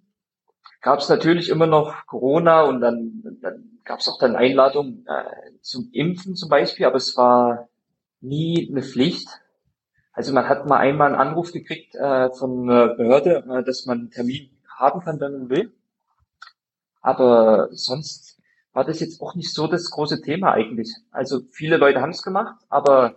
[0.81, 5.61] gab es natürlich immer noch Corona und dann, dann gab es auch dann Einladungen äh,
[5.63, 7.70] zum Impfen zum Beispiel, aber es war
[8.21, 9.29] nie eine Pflicht.
[10.13, 13.99] Also man hat mal einmal einen Anruf gekriegt äh, von einer Behörde, äh, dass man
[13.99, 15.73] einen Termin haben kann, wenn man will.
[17.01, 18.39] Aber sonst
[18.73, 20.95] war das jetzt auch nicht so das große Thema eigentlich.
[21.11, 23.17] Also viele Leute haben es gemacht, aber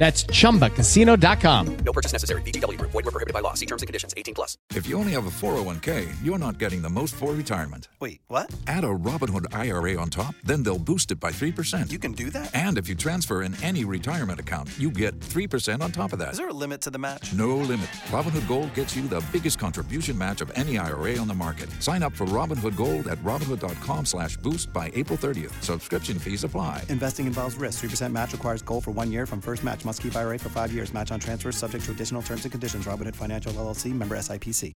[0.00, 1.76] That's chumbacasino.com.
[1.84, 2.40] No purchase necessary.
[2.40, 2.90] VGW Group.
[2.92, 3.52] Void were prohibited by law.
[3.52, 4.14] See terms and conditions.
[4.16, 4.56] 18 plus.
[4.74, 7.88] If you only have a 401k, you're not getting the most for retirement.
[8.00, 8.50] Wait, what?
[8.66, 11.90] Add a Robinhood IRA on top, then they'll boost it by 3%.
[11.92, 12.50] You can do that?
[12.54, 16.32] And if you transfer in any retirement account, you get 3% on top of that.
[16.32, 17.34] Is there a limit to the match?
[17.34, 17.88] No limit.
[18.08, 21.70] Robinhood Gold gets you the biggest contribution match of any IRA on the market.
[21.82, 25.62] Sign up for Robinhood Gold at Robinhood.com slash boost by April 30th.
[25.62, 26.84] Subscription fees apply.
[26.88, 27.84] Investing involves risk.
[27.84, 29.84] 3% match requires gold for one year from first match.
[29.90, 30.94] Must keep IRA for five years.
[30.94, 32.86] Match on transfers subject to additional terms and conditions.
[32.86, 33.92] Robinhood Financial LLC.
[33.92, 34.72] Member SIPC.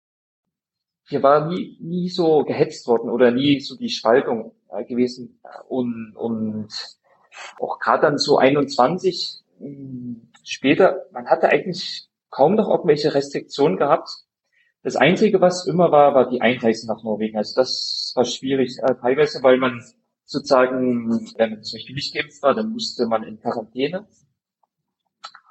[1.10, 5.38] Hier war nie, nie so gehetzt worden oder nie so die Spaltung äh, gewesen.
[5.68, 6.70] Und, und
[7.60, 14.10] auch gerade dann so 21 mh, später, man hatte eigentlich kaum noch irgendwelche Restriktionen gehabt.
[14.82, 17.38] Das Einzige, was immer war, war die Einreise nach Norwegen.
[17.38, 19.84] Also das war schwierig, äh, teilweise, weil man
[20.24, 24.08] sozusagen, wenn man zum Beispiel nicht geimpft war, dann musste man in Quarantäne.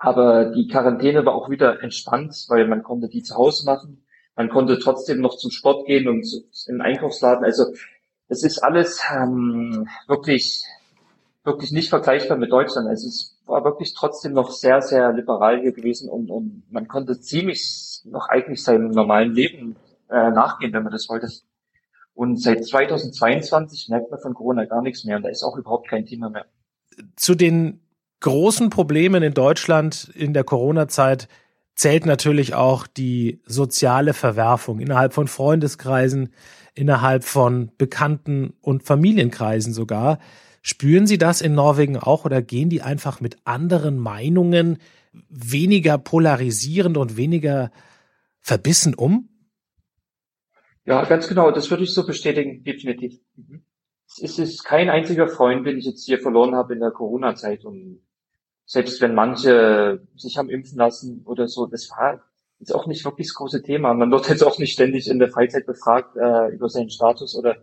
[0.03, 4.03] Aber die Quarantäne war auch wieder entspannt, weil man konnte die zu Hause machen.
[4.35, 6.27] Man konnte trotzdem noch zum Sport gehen und
[6.67, 7.45] den Einkaufsladen.
[7.45, 7.67] Also
[8.29, 10.65] es ist alles ähm, wirklich,
[11.45, 12.89] wirklich nicht vergleichbar mit Deutschland.
[12.89, 17.21] Also es war wirklich trotzdem noch sehr, sehr liberal hier gewesen und, und man konnte
[17.21, 19.77] ziemlich noch eigentlich seinem normalen Leben
[20.09, 21.29] äh, nachgehen, wenn man das wollte.
[22.15, 25.89] Und seit 2022 merkt man von Corona gar nichts mehr und da ist auch überhaupt
[25.89, 26.47] kein Thema mehr.
[27.17, 27.83] Zu den
[28.21, 31.29] großen Problemen in Deutschland in der Corona-Zeit
[31.75, 36.31] zählt natürlich auch die soziale Verwerfung innerhalb von Freundeskreisen,
[36.75, 40.19] innerhalb von Bekannten und Familienkreisen sogar.
[40.63, 44.79] Spüren Sie das in Norwegen auch oder gehen die einfach mit anderen Meinungen
[45.31, 47.71] weniger polarisierend und weniger
[48.41, 49.29] verbissen um?
[50.85, 53.19] Ja, ganz genau, das würde ich so bestätigen, definitiv.
[53.37, 53.65] Mhm.
[54.23, 58.03] Es ist kein einziger Freund, den ich jetzt hier verloren habe in der Corona-Zeit und
[58.71, 62.23] selbst wenn manche sich haben impfen lassen oder so, das war
[62.61, 63.93] jetzt auch nicht wirklich das große Thema.
[63.95, 67.57] Man wird jetzt auch nicht ständig in der Freizeit befragt äh, über seinen Status oder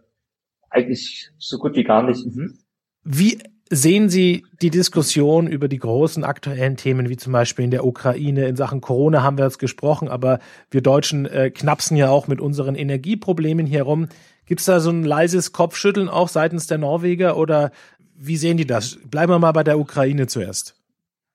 [0.69, 2.25] eigentlich so gut wie gar nicht.
[2.25, 2.57] Mhm.
[3.05, 3.39] Wie
[3.69, 8.45] sehen Sie die Diskussion über die großen aktuellen Themen, wie zum Beispiel in der Ukraine,
[8.45, 10.39] in Sachen Corona haben wir jetzt gesprochen, aber
[10.71, 14.09] wir Deutschen äh, knapsen ja auch mit unseren Energieproblemen hier rum.
[14.45, 17.71] Gibt es da so ein leises Kopfschütteln auch seitens der Norweger oder
[18.13, 18.97] wie sehen die das?
[19.09, 20.76] Bleiben wir mal bei der Ukraine zuerst.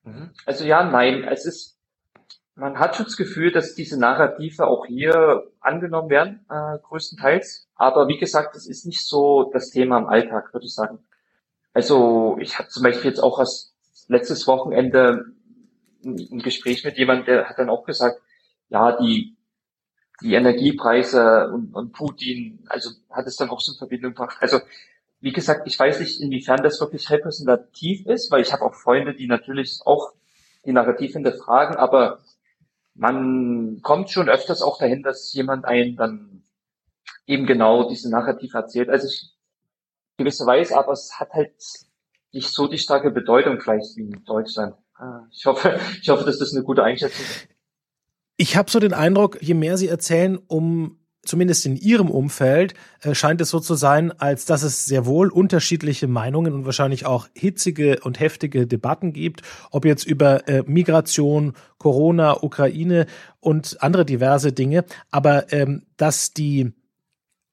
[0.03, 0.31] Mhm.
[0.45, 1.77] Also ja, nein, es ist,
[2.55, 7.67] man hat schon das Gefühl, dass diese Narrative auch hier angenommen werden, äh, größtenteils.
[7.75, 10.99] Aber wie gesagt, es ist nicht so das Thema im Alltag, würde ich sagen.
[11.73, 13.73] Also ich habe zum Beispiel jetzt auch erst
[14.07, 15.25] letztes Wochenende
[16.05, 18.21] ein Gespräch mit jemandem, der hat dann auch gesagt,
[18.69, 19.37] ja, die,
[20.21, 24.37] die Energiepreise und, und Putin, also hat es dann auch so eine Verbindung gebracht.
[24.41, 24.59] Also
[25.23, 29.15] wie gesagt, ich weiß nicht, inwiefern das wirklich repräsentativ ist, weil ich habe auch Freunde,
[29.15, 30.11] die natürlich auch
[30.65, 32.19] die Narrativ hinterfragen, aber
[32.93, 36.43] man kommt schon öfters auch dahin, dass jemand einen dann
[37.25, 38.89] eben genau diese Narrativ erzählt.
[38.89, 39.33] Also ich
[40.17, 41.53] gewisse Weise, aber es hat halt
[42.33, 44.75] nicht so die starke Bedeutung vielleicht wie in Deutschland.
[44.95, 47.47] Ah, ich hoffe, ich hoffe, dass das eine gute Einschätzung ist.
[48.35, 53.15] Ich habe so den Eindruck, je mehr Sie erzählen, um zumindest in Ihrem Umfeld äh,
[53.15, 57.27] scheint es so zu sein, als dass es sehr wohl unterschiedliche Meinungen und wahrscheinlich auch
[57.33, 63.07] hitzige und heftige Debatten gibt, ob jetzt über äh, Migration, Corona, Ukraine
[63.39, 64.85] und andere diverse Dinge.
[65.11, 66.73] Aber ähm, dass die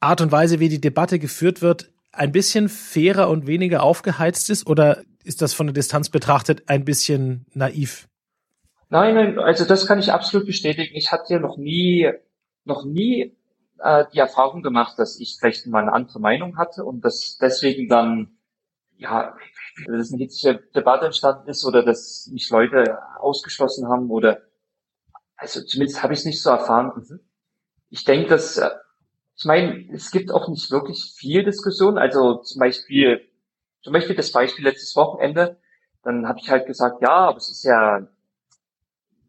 [0.01, 4.67] Art und Weise, wie die Debatte geführt wird, ein bisschen fairer und weniger aufgeheizt ist
[4.67, 8.09] oder ist das von der Distanz betrachtet ein bisschen naiv?
[8.89, 10.97] Nein, nein, also das kann ich absolut bestätigen.
[10.97, 12.11] Ich hatte ja noch nie,
[12.65, 13.37] noch nie
[13.83, 17.89] äh, die Erfahrung gemacht, dass ich vielleicht mal eine andere Meinung hatte und dass deswegen
[17.89, 18.39] dann,
[18.97, 19.37] ja,
[19.87, 24.43] dass eine hitzige Debatte entstanden ist oder dass mich Leute ausgeschlossen haben oder,
[25.37, 26.93] also zumindest habe ich es nicht so erfahren.
[26.97, 27.21] Mhm.
[27.89, 28.71] Ich denke, dass, äh,
[29.37, 31.97] ich meine, es gibt auch nicht wirklich viel Diskussion.
[31.97, 33.27] Also zum Beispiel,
[33.83, 35.59] zum Beispiel das Beispiel letztes Wochenende,
[36.03, 38.07] dann habe ich halt gesagt, ja, aber es ist ja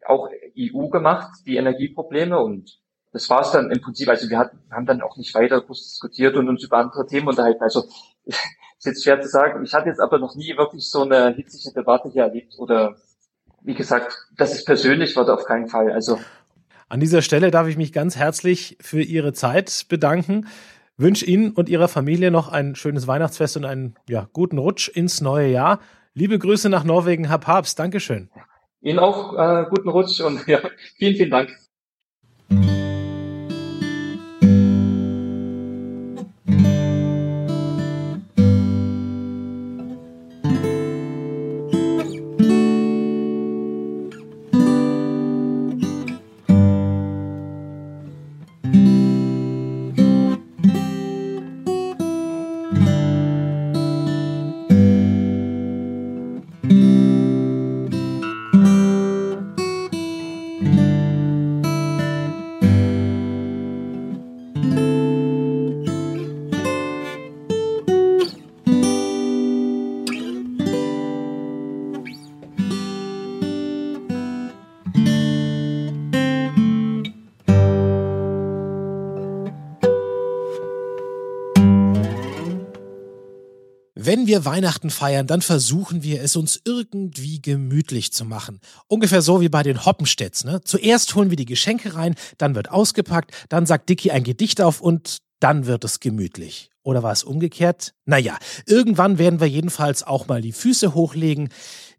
[0.05, 2.80] auch EU gemacht, die Energieprobleme und
[3.11, 4.09] das war es dann im Prinzip.
[4.09, 7.27] Also wir hatten, haben dann auch nicht weiter groß diskutiert und uns über andere Themen
[7.27, 7.61] unterhalten.
[7.61, 7.83] Also
[8.25, 9.63] ist jetzt schwer zu sagen.
[9.63, 12.95] Ich hatte jetzt aber noch nie wirklich so eine hitzige Debatte hier erlebt oder
[13.63, 15.91] wie gesagt, dass es persönlich wird auf keinen Fall.
[15.91, 16.19] Also
[16.89, 20.47] an dieser Stelle darf ich mich ganz herzlich für Ihre Zeit bedanken.
[20.97, 25.21] Wünsche Ihnen und Ihrer Familie noch ein schönes Weihnachtsfest und einen ja, guten Rutsch ins
[25.21, 25.79] neue Jahr.
[26.13, 27.79] Liebe Grüße nach Norwegen, Herr Papst.
[27.79, 28.29] Dankeschön.
[28.81, 30.59] Ihnen auch äh, guten Rutsch und ja,
[30.97, 31.57] vielen, vielen Dank.
[84.11, 88.59] Wenn wir Weihnachten feiern, dann versuchen wir es uns irgendwie gemütlich zu machen.
[88.87, 90.43] Ungefähr so wie bei den Hoppenstedts.
[90.43, 90.59] Ne?
[90.65, 94.81] Zuerst holen wir die Geschenke rein, dann wird ausgepackt, dann sagt Dicky ein Gedicht auf
[94.81, 96.71] und dann wird es gemütlich.
[96.83, 97.93] Oder war es umgekehrt?
[98.03, 101.47] Naja, irgendwann werden wir jedenfalls auch mal die Füße hochlegen,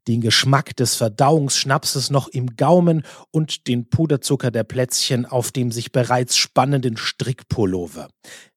[0.06, 5.92] den Geschmack des Verdauungsschnapses noch im Gaumen und den Puderzucker der Plätzchen auf dem sich
[5.92, 8.10] bereits spannenden Strickpullover.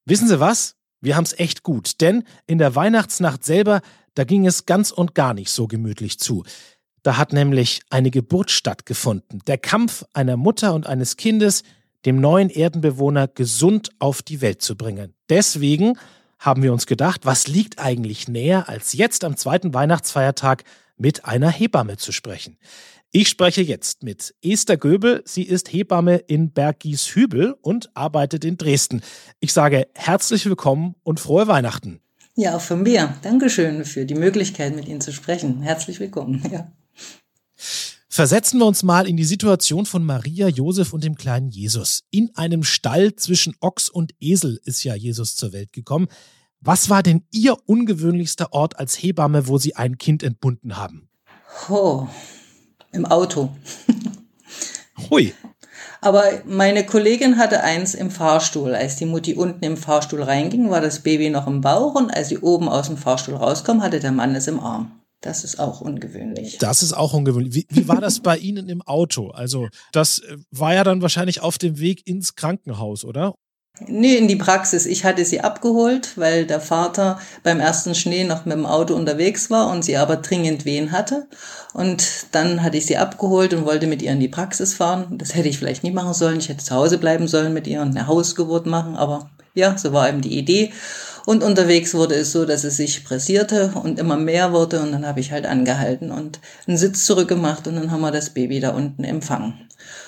[0.04, 0.76] Wissen Sie was?
[1.02, 3.82] Wir haben es echt gut, denn in der Weihnachtsnacht selber,
[4.14, 6.44] da ging es ganz und gar nicht so gemütlich zu.
[7.04, 9.42] Da hat nämlich eine Geburt stattgefunden.
[9.46, 11.64] Der Kampf einer Mutter und eines Kindes,
[12.06, 15.14] dem neuen Erdenbewohner gesund auf die Welt zu bringen.
[15.30, 15.98] Deswegen
[16.40, 20.64] haben wir uns gedacht, was liegt eigentlich näher, als jetzt am zweiten Weihnachtsfeiertag
[20.98, 22.58] mit einer Hebamme zu sprechen.
[23.18, 25.24] Ich spreche jetzt mit Esther Göbel.
[25.24, 29.00] Sie ist Hebamme in Bergieshübel und arbeitet in Dresden.
[29.40, 32.02] Ich sage herzlich willkommen und frohe Weihnachten.
[32.36, 33.16] Ja, auch von mir.
[33.22, 35.62] Dankeschön für die Möglichkeit, mit Ihnen zu sprechen.
[35.62, 36.44] Herzlich willkommen.
[36.52, 36.74] Ja.
[38.10, 42.04] Versetzen wir uns mal in die Situation von Maria, Josef und dem kleinen Jesus.
[42.12, 46.10] In einem Stall zwischen Ochs und Esel ist ja Jesus zur Welt gekommen.
[46.60, 51.08] Was war denn Ihr ungewöhnlichster Ort als Hebamme, wo Sie ein Kind entbunden haben?
[51.70, 52.10] Oh,
[52.96, 53.50] im Auto.
[55.10, 55.34] Hui.
[56.02, 58.76] Aber meine Kollegin hatte eins im Fahrstuhl.
[58.76, 62.30] Als die Mutti unten im Fahrstuhl reinging, war das Baby noch im Bauch und als
[62.30, 64.92] sie oben aus dem Fahrstuhl rauskam, hatte der Mann es im Arm.
[65.22, 66.60] Das ist auch ungewöhnlich.
[66.60, 67.56] Das ist auch ungewöhnlich.
[67.56, 69.30] Wie, wie war das bei Ihnen im Auto?
[69.30, 73.34] Also, das äh, war ja dann wahrscheinlich auf dem Weg ins Krankenhaus, oder?
[73.80, 74.86] Nee, in die Praxis.
[74.86, 79.50] Ich hatte sie abgeholt, weil der Vater beim ersten Schnee noch mit dem Auto unterwegs
[79.50, 81.28] war und sie aber dringend Wehen hatte.
[81.74, 85.18] Und dann hatte ich sie abgeholt und wollte mit ihr in die Praxis fahren.
[85.18, 86.40] Das hätte ich vielleicht nicht machen sollen.
[86.40, 88.96] Ich hätte zu Hause bleiben sollen mit ihr und eine Hausgeburt machen.
[88.96, 90.72] Aber ja, so war eben die Idee.
[91.26, 94.82] Und unterwegs wurde es so, dass es sich pressierte und immer mehr wurde.
[94.82, 98.30] Und dann habe ich halt angehalten und einen Sitz zurückgemacht und dann haben wir das
[98.30, 99.65] Baby da unten empfangen.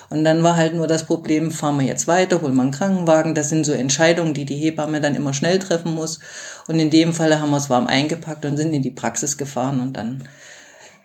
[0.09, 3.35] Und dann war halt nur das Problem, fahren wir jetzt weiter, holen wir einen Krankenwagen.
[3.35, 6.19] Das sind so Entscheidungen, die die Hebamme dann immer schnell treffen muss.
[6.67, 9.79] Und in dem Falle haben wir es warm eingepackt und sind in die Praxis gefahren
[9.81, 10.23] und dann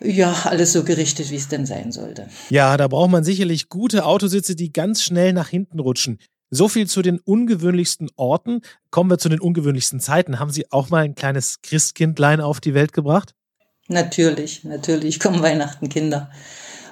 [0.04, 2.28] ja, alles so gerichtet, wie es denn sein sollte.
[2.50, 6.18] Ja, da braucht man sicherlich gute Autositze, die ganz schnell nach hinten rutschen.
[6.50, 8.60] So viel zu den ungewöhnlichsten Orten.
[8.90, 10.38] Kommen wir zu den ungewöhnlichsten Zeiten.
[10.38, 13.34] Haben Sie auch mal ein kleines Christkindlein auf die Welt gebracht?
[13.88, 16.30] Natürlich, natürlich kommen Weihnachten Kinder.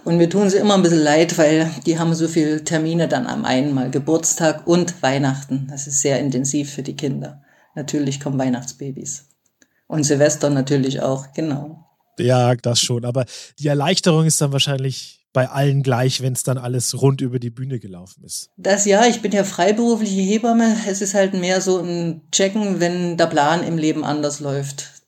[0.05, 3.27] Und mir tun sie immer ein bisschen leid, weil die haben so viele Termine dann
[3.27, 5.69] am einen Mal Geburtstag und Weihnachten.
[5.71, 7.43] Das ist sehr intensiv für die Kinder.
[7.75, 9.27] Natürlich kommen Weihnachtsbabys.
[9.87, 11.87] Und Silvester natürlich auch, genau.
[12.19, 13.05] Ja, das schon.
[13.05, 13.25] Aber
[13.59, 17.51] die Erleichterung ist dann wahrscheinlich bei allen gleich, wenn es dann alles rund über die
[17.51, 18.51] Bühne gelaufen ist.
[18.57, 20.77] Das ja, ich bin ja freiberufliche Hebamme.
[20.89, 25.00] Es ist halt mehr so ein Checken, wenn der Plan im Leben anders läuft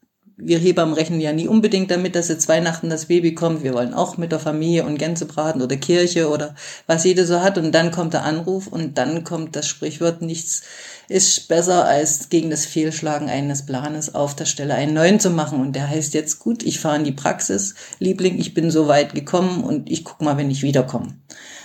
[0.45, 3.62] wir Hebammen rechnen ja nie unbedingt damit, dass jetzt Weihnachten das Baby kommt.
[3.62, 6.55] Wir wollen auch mit der Familie und Gänse braten oder Kirche oder
[6.86, 7.59] was jeder so hat.
[7.59, 10.62] Und dann kommt der Anruf und dann kommt das Sprichwort, nichts
[11.09, 15.61] ist besser als gegen das Fehlschlagen eines Planes auf der Stelle einen neuen zu machen.
[15.61, 19.14] Und der heißt jetzt, gut, ich fahre in die Praxis, Liebling, ich bin so weit
[19.14, 21.14] gekommen und ich guck mal, wenn ich wiederkomme.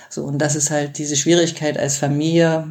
[0.10, 2.68] So, und das ist halt diese Schwierigkeit als Familie,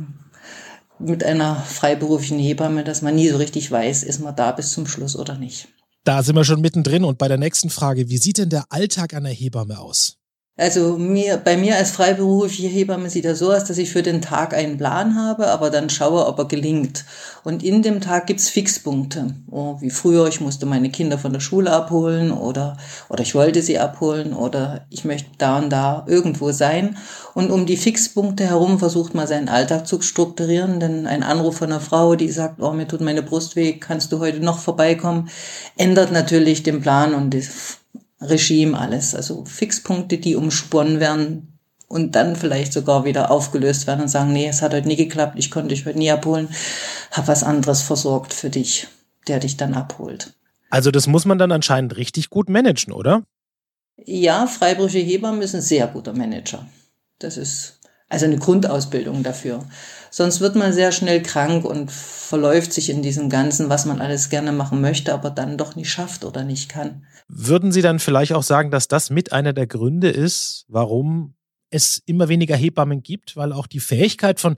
[0.99, 4.87] mit einer freiberuflichen Hebamme, dass man nie so richtig weiß, ist man da bis zum
[4.87, 5.69] Schluss oder nicht.
[6.07, 9.13] Da sind wir schon mittendrin und bei der nächsten Frage, wie sieht denn der Alltag
[9.13, 10.19] einer Hebamme aus?
[10.59, 14.23] Also mir, bei mir als freiberufliche Hebamme sieht das so aus, dass ich für den
[14.23, 17.05] Tag einen Plan habe, aber dann schaue, ob er gelingt.
[17.45, 19.35] Und in dem Tag gibt's Fixpunkte.
[19.51, 22.79] Oh, wie früher, ich musste meine Kinder von der Schule abholen oder,
[23.11, 26.97] oder ich wollte sie abholen oder ich möchte da und da irgendwo sein.
[27.35, 31.71] Und um die Fixpunkte herum versucht man seinen Alltag zu strukturieren, denn ein Anruf von
[31.71, 35.29] einer Frau, die sagt, oh, mir tut meine Brust weh, kannst du heute noch vorbeikommen,
[35.77, 37.77] ändert natürlich den Plan und das
[38.21, 39.15] Regime alles.
[39.15, 41.59] Also Fixpunkte, die umsponnen werden
[41.89, 45.35] und dann vielleicht sogar wieder aufgelöst werden und sagen, nee, es hat heute nie geklappt,
[45.37, 46.49] ich konnte dich heute nie abholen,
[47.13, 48.89] hab was anderes versorgt für dich,
[49.29, 50.33] der dich dann abholt.
[50.71, 53.23] Also das muss man dann anscheinend richtig gut managen, oder?
[54.05, 56.67] Ja, freiberufliche Hebammen ist ein sehr guter Manager.
[57.19, 59.65] Das ist also eine Grundausbildung dafür.
[60.17, 64.31] Sonst wird man sehr schnell krank und verläuft sich in diesem Ganzen, was man alles
[64.31, 67.05] gerne machen möchte, aber dann doch nicht schafft oder nicht kann.
[67.29, 71.35] Würden Sie dann vielleicht auch sagen, dass das mit einer der Gründe ist, warum
[71.69, 74.57] es immer weniger Hebammen gibt, weil auch die Fähigkeit von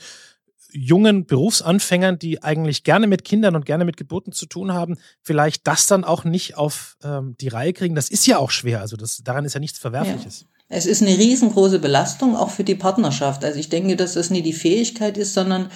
[0.70, 5.66] jungen Berufsanfängern, die eigentlich gerne mit Kindern und gerne mit Geburten zu tun haben, vielleicht
[5.66, 7.96] das dann auch nicht auf ähm, die Reihe kriegen.
[7.96, 8.80] Das ist ja auch schwer.
[8.80, 10.42] Also das, daran ist ja nichts Verwerfliches.
[10.42, 10.57] Ja.
[10.68, 13.44] Es ist eine riesengroße Belastung, auch für die Partnerschaft.
[13.44, 15.70] Also ich denke, dass das nie die Fähigkeit ist, sondern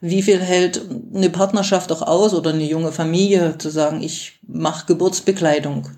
[0.00, 0.82] wie viel hält
[1.14, 5.88] eine Partnerschaft auch aus oder eine junge Familie zu sagen, ich mache Geburtsbekleidung.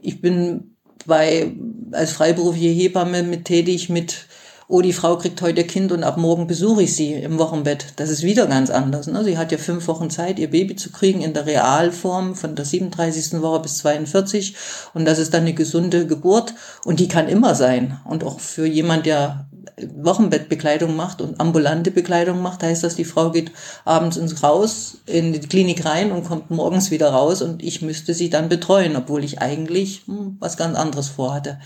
[0.00, 0.76] Ich bin
[1.06, 1.52] bei,
[1.92, 4.26] als freiberufliche Hebamme mit tätig mit
[4.70, 7.86] oh, die Frau kriegt heute Kind und ab morgen besuche ich sie im Wochenbett.
[7.96, 9.08] Das ist wieder ganz anders.
[9.08, 9.24] Ne?
[9.24, 12.64] Sie hat ja fünf Wochen Zeit, ihr Baby zu kriegen in der Realform von der
[12.64, 13.42] 37.
[13.42, 14.54] Woche bis 42.
[14.94, 16.54] Und das ist dann eine gesunde Geburt.
[16.84, 17.98] Und die kann immer sein.
[18.04, 19.48] Und auch für jemand, der
[19.96, 23.50] Wochenbettbekleidung macht und ambulante Bekleidung macht, heißt das, die Frau geht
[23.84, 28.14] abends ins Raus, in die Klinik rein und kommt morgens wieder raus und ich müsste
[28.14, 31.58] sie dann betreuen, obwohl ich eigentlich hm, was ganz anderes vorhatte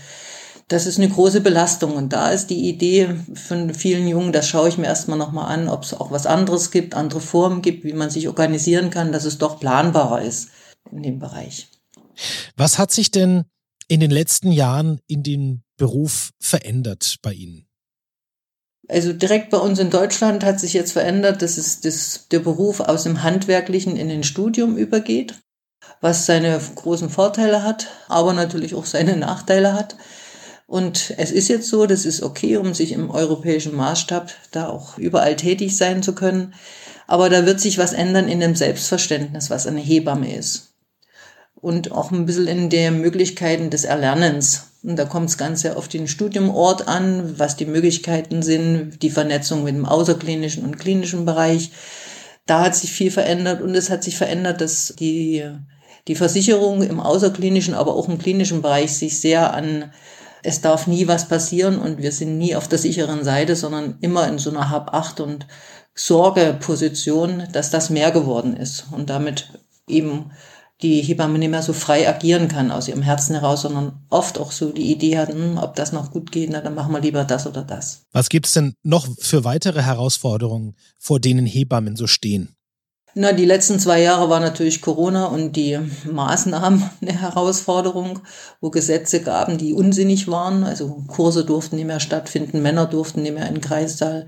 [0.67, 1.95] das ist eine große Belastung.
[1.95, 5.67] Und da ist die Idee von vielen Jungen, das schaue ich mir erstmal nochmal an,
[5.67, 9.25] ob es auch was anderes gibt, andere Formen gibt, wie man sich organisieren kann, dass
[9.25, 10.49] es doch planbarer ist
[10.91, 11.67] in dem Bereich.
[12.55, 13.43] Was hat sich denn
[13.87, 17.67] in den letzten Jahren in den Beruf verändert bei Ihnen?
[18.87, 22.79] Also direkt bei uns in Deutschland hat sich jetzt verändert, dass es das, der Beruf
[22.79, 25.41] aus dem Handwerklichen in den Studium übergeht,
[26.01, 29.95] was seine großen Vorteile hat, aber natürlich auch seine Nachteile hat.
[30.67, 34.97] Und es ist jetzt so, das ist okay, um sich im europäischen Maßstab da auch
[34.97, 36.53] überall tätig sein zu können.
[37.07, 40.73] Aber da wird sich was ändern in dem Selbstverständnis, was eine Hebamme ist.
[41.53, 44.71] Und auch ein bisschen in den Möglichkeiten des Erlernens.
[44.83, 49.09] Und da kommt es ganz sehr auf den Studiumort an, was die Möglichkeiten sind, die
[49.09, 51.71] Vernetzung mit dem außerklinischen und klinischen Bereich.
[52.45, 55.43] Da hat sich viel verändert und es hat sich verändert, dass die,
[56.07, 59.91] die Versicherung im außerklinischen, aber auch im klinischen Bereich sich sehr an
[60.45, 64.27] es darf nie was passieren und wir sind nie auf der sicheren Seite, sondern immer
[64.27, 65.47] in so einer Hab-Acht- und
[65.95, 70.31] Sorgeposition, dass das mehr geworden ist und damit eben
[70.81, 74.51] die Hebamme nicht mehr so frei agieren kann aus ihrem Herzen heraus, sondern oft auch
[74.51, 77.23] so die Idee hat, hm, ob das noch gut geht, na, dann machen wir lieber
[77.23, 78.03] das oder das.
[78.11, 82.54] Was gibt es denn noch für weitere Herausforderungen, vor denen Hebammen so stehen?
[83.17, 88.19] Na, die letzten zwei Jahre war natürlich Corona und die Maßnahmen eine Herausforderung,
[88.59, 90.65] wo Gesetze gaben, die unsinnig waren.
[90.65, 94.27] Also Kurse durften nicht mehr stattfinden, Männer durften nicht mehr in den Kreissaal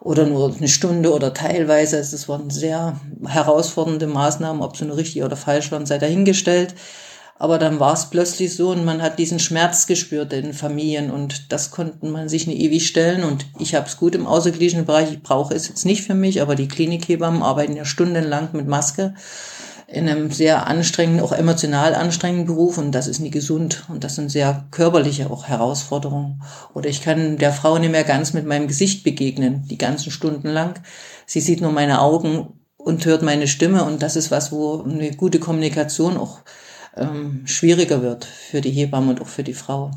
[0.00, 1.98] oder nur eine Stunde oder teilweise.
[1.98, 6.74] Also es waren sehr herausfordernde Maßnahmen, ob sie nur richtig oder falsch waren, sei dahingestellt.
[7.36, 11.52] Aber dann war es plötzlich so und man hat diesen Schmerz gespürt in Familien und
[11.52, 13.24] das konnte man sich nicht ewig stellen.
[13.24, 15.10] Und ich habe es gut im außerklinischen Bereich.
[15.12, 19.14] Ich brauche es jetzt nicht für mich, aber die Klinikhebammen arbeiten ja stundenlang mit Maske
[19.86, 24.14] in einem sehr anstrengenden, auch emotional anstrengenden Beruf und das ist nie gesund und das
[24.14, 26.42] sind sehr körperliche auch Herausforderungen.
[26.72, 30.48] Oder ich kann der Frau nicht mehr ganz mit meinem Gesicht begegnen, die ganzen Stunden
[30.48, 30.80] lang.
[31.26, 35.12] Sie sieht nur meine Augen und hört meine Stimme und das ist was, wo eine
[35.12, 36.40] gute Kommunikation auch
[36.96, 39.90] ähm, schwieriger wird für die Hebamme und auch für die Frau.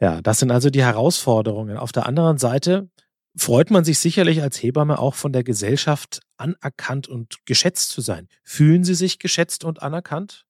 [0.00, 1.76] Ja, das sind also die Herausforderungen.
[1.76, 2.88] Auf der anderen Seite
[3.36, 8.28] freut man sich sicherlich als Hebamme auch von der Gesellschaft anerkannt und geschätzt zu sein.
[8.44, 10.44] Fühlen Sie sich geschätzt und anerkannt?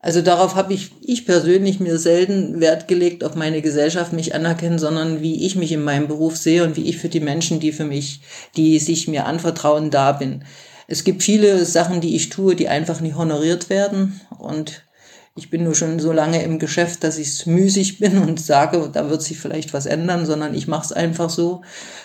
[0.00, 4.78] Also darauf habe ich, ich persönlich mir selten Wert gelegt, auf meine Gesellschaft mich anerkennen,
[4.78, 7.72] sondern wie ich mich in meinem Beruf sehe und wie ich für die Menschen, die
[7.72, 8.20] für mich,
[8.56, 10.44] die sich mir anvertrauen, da bin.
[10.86, 14.87] Es gibt viele Sachen, die ich tue, die einfach nicht honoriert werden und
[15.38, 19.08] ich bin nur schon so lange im Geschäft, dass ich müßig bin und sage, da
[19.08, 21.62] wird sich vielleicht was ändern, sondern ich mache es einfach so.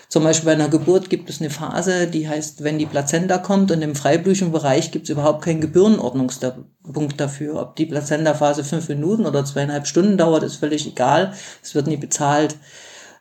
[0.08, 3.72] Zum Beispiel bei einer Geburt gibt es eine Phase, die heißt, wenn die Plazenta kommt
[3.72, 7.60] und im freiblütigen Bereich gibt es überhaupt keinen Gebührenordnungspunkt dafür.
[7.60, 11.34] Ob die Plazenta-Phase fünf Minuten oder zweieinhalb Stunden dauert, ist völlig egal.
[11.64, 12.56] Es wird nie bezahlt.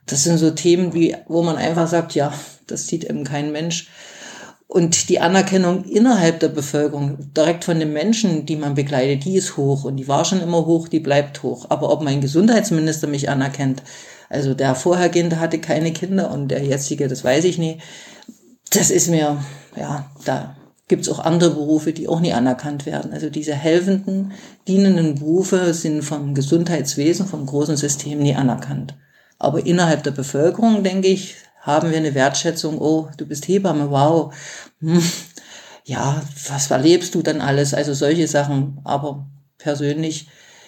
[0.05, 2.35] Das sind so Themen, wie, wo man einfach sagt, ja,
[2.67, 3.89] das sieht eben kein Mensch.
[4.75, 9.59] Und die Anerkennung innerhalb der Bevölkerung, direkt von den Menschen, die man begleitet, die ist
[9.59, 9.85] hoch.
[9.85, 11.67] Und die war schon immer hoch, die bleibt hoch.
[11.69, 13.83] Aber ob mein Gesundheitsminister mich anerkennt,
[14.31, 17.83] also der vorhergehende hatte keine Kinder und der jetzige, das weiß ich nie.
[18.71, 19.45] Das ist mir,
[19.77, 20.57] ja, da
[20.89, 23.13] gibt's auch andere Berufe, die auch nie anerkannt werden.
[23.13, 24.33] Also diese helfenden,
[24.67, 28.95] dienenden Berufe sind vom Gesundheitswesen, vom großen System nie anerkannt.
[29.39, 34.35] Aber innerhalb der Bevölkerung, denke ich, haben wir eine Wertschätzung, oh, du bist Hebamme, wow.
[34.81, 35.03] Hm.
[35.85, 37.73] Ja, was erlebst du dann alles?
[37.73, 38.81] Also solche Sachen.
[38.85, 40.27] Aber persönlich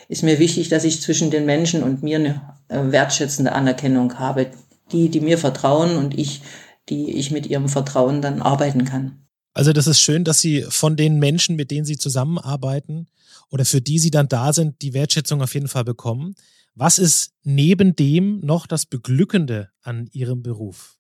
[0.09, 4.51] ist mir wichtig, dass ich zwischen den Menschen und mir eine äh, wertschätzende Anerkennung habe.
[4.93, 6.43] Die, die mir vertrauen und ich,
[6.89, 9.25] die ich mit ihrem Vertrauen dann arbeiten kann.
[9.55, 13.09] Also das ist schön, dass Sie von den Menschen, mit denen Sie zusammenarbeiten
[13.51, 16.35] oder für die Sie dann da sind, die Wertschätzung auf jeden Fall bekommen.
[16.77, 20.99] Was ist neben dem noch das Beglückende an Ihrem Beruf?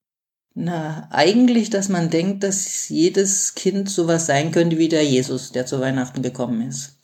[0.54, 5.66] Na, eigentlich, dass man denkt, dass jedes Kind sowas sein könnte wie der Jesus, der
[5.66, 7.00] zu Weihnachten gekommen ist.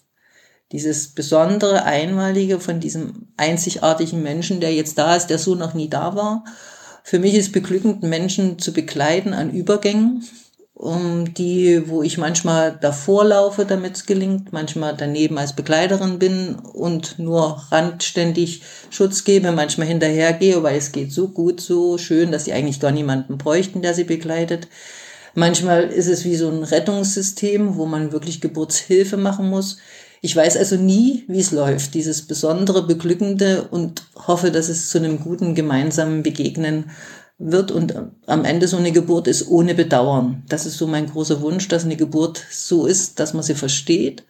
[0.70, 5.88] Dieses besondere, einmalige von diesem einzigartigen Menschen, der jetzt da ist, der so noch nie
[5.88, 6.44] da war.
[7.02, 10.24] Für mich ist beglückend, Menschen zu begleiten an Übergängen,
[10.80, 16.54] um die, wo ich manchmal davor laufe, damit es gelingt, manchmal daneben als Begleiterin bin
[16.54, 22.46] und nur randständig Schutz gebe, manchmal hinterhergehe, weil es geht so gut, so schön, dass
[22.46, 24.68] sie eigentlich gar niemanden bräuchten, der sie begleitet.
[25.34, 29.76] Manchmal ist es wie so ein Rettungssystem, wo man wirklich Geburtshilfe machen muss.
[30.22, 34.96] Ich weiß also nie, wie es läuft, dieses besondere, beglückende und hoffe, dass es zu
[34.96, 36.90] einem guten gemeinsamen Begegnen
[37.40, 37.94] wird und
[38.26, 40.44] am Ende so eine Geburt ist ohne Bedauern.
[40.48, 44.24] Das ist so mein großer Wunsch, dass eine Geburt so ist, dass man sie versteht.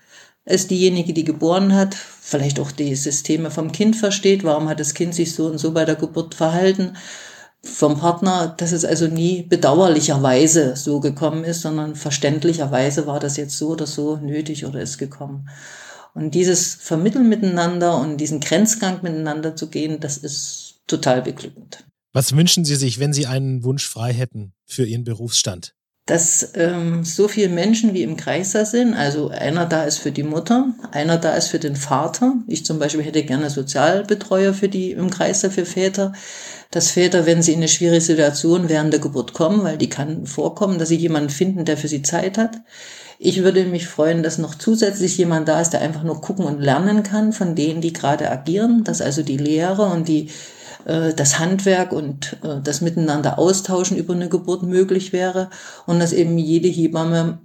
[0.45, 4.45] Es diejenige, die geboren hat, vielleicht auch die Systeme vom Kind versteht.
[4.45, 6.97] Warum hat das Kind sich so und so bei der Geburt verhalten?
[7.63, 13.59] Vom Partner, dass es also nie bedauerlicherweise so gekommen ist, sondern verständlicherweise war das jetzt
[13.59, 15.49] so oder so nötig oder ist gekommen.
[16.15, 21.85] Und dieses Vermitteln miteinander und diesen Grenzgang miteinander zu gehen, das ist total beglückend.
[22.13, 25.75] Was wünschen Sie sich, wenn Sie einen Wunsch frei hätten für Ihren Berufsstand?
[26.07, 30.11] Dass ähm, so viele Menschen wie im Kreis da sind, also einer da ist für
[30.11, 32.35] die Mutter, einer da ist für den Vater.
[32.49, 36.13] Ich zum Beispiel hätte gerne Sozialbetreuer für die im Kreis da für Väter,
[36.73, 40.27] dass Väter, wenn sie in eine schwierige Situation während der Geburt kommen, weil die kann
[40.27, 42.57] vorkommen, dass sie jemanden finden, der für sie Zeit hat.
[43.21, 46.61] Ich würde mich freuen, dass noch zusätzlich jemand da ist, der einfach nur gucken und
[46.61, 50.31] lernen kann von denen, die gerade agieren, dass also die Lehrer und die
[50.85, 55.51] äh, das Handwerk und äh, das Miteinander austauschen über eine Geburt möglich wäre
[55.87, 57.41] und dass eben jede Hebamme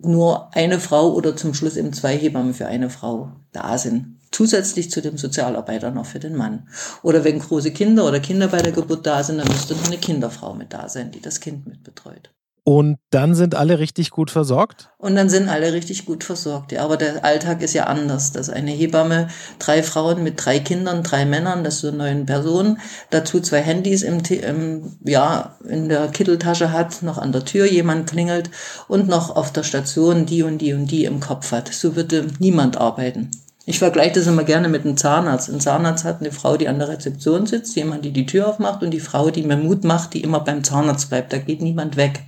[0.00, 4.18] nur eine Frau oder zum Schluss eben zwei Hebammen für eine Frau da sind.
[4.30, 6.68] Zusätzlich zu dem Sozialarbeiter noch für den Mann.
[7.02, 9.98] Oder wenn große Kinder oder Kinder bei der Geburt da sind, dann müsste noch eine
[9.98, 12.30] Kinderfrau mit da sein, die das Kind mit betreut.
[12.68, 14.90] Und dann sind alle richtig gut versorgt?
[14.98, 16.84] Und dann sind alle richtig gut versorgt, ja.
[16.84, 18.32] Aber der Alltag ist ja anders.
[18.32, 23.40] Dass eine Hebamme drei Frauen mit drei Kindern, drei Männern, das sind neun Personen, dazu
[23.40, 28.50] zwei Handys im, im, ja, in der Kitteltasche hat, noch an der Tür jemand klingelt
[28.86, 31.72] und noch auf der Station die und die und die im Kopf hat.
[31.72, 33.30] So würde niemand arbeiten.
[33.64, 35.48] Ich vergleiche das immer gerne mit einem Zahnarzt.
[35.48, 38.82] Ein Zahnarzt hat eine Frau, die an der Rezeption sitzt, jemand, die die Tür aufmacht
[38.82, 41.32] und die Frau, die mir Mut macht, die immer beim Zahnarzt bleibt.
[41.32, 42.20] Da geht niemand weg.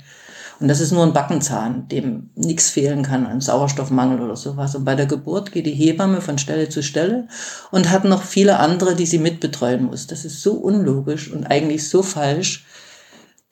[0.60, 4.74] Und das ist nur ein Backenzahn, dem nichts fehlen kann an Sauerstoffmangel oder sowas.
[4.74, 7.28] Und bei der Geburt geht die Hebamme von Stelle zu Stelle
[7.70, 10.06] und hat noch viele andere, die sie mitbetreuen muss.
[10.06, 12.66] Das ist so unlogisch und eigentlich so falsch.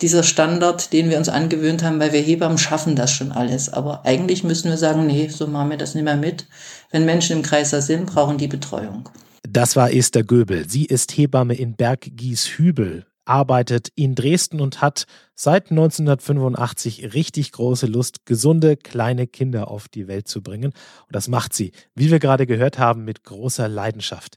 [0.02, 3.72] Dieser Standard, den wir uns angewöhnt haben, weil wir Hebammen schaffen das schon alles.
[3.72, 6.46] Aber eigentlich müssen wir sagen, nee, so machen wir das nicht mehr mit.
[6.90, 9.08] Wenn Menschen im Kreiser sind, brauchen die Betreuung.
[9.48, 10.68] Das war Esther Göbel.
[10.68, 15.04] Sie ist Hebamme in Berggieshübel arbeitet in Dresden und hat
[15.34, 20.72] seit 1985 richtig große Lust, gesunde kleine Kinder auf die Welt zu bringen.
[21.06, 24.36] Und das macht sie, wie wir gerade gehört haben, mit großer Leidenschaft.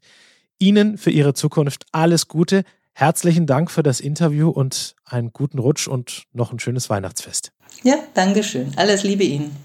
[0.59, 2.63] Ihnen für Ihre Zukunft alles Gute.
[2.93, 7.51] Herzlichen Dank für das Interview und einen guten Rutsch und noch ein schönes Weihnachtsfest.
[7.83, 8.73] Ja, Dankeschön.
[8.75, 9.55] Alles Liebe Ihnen.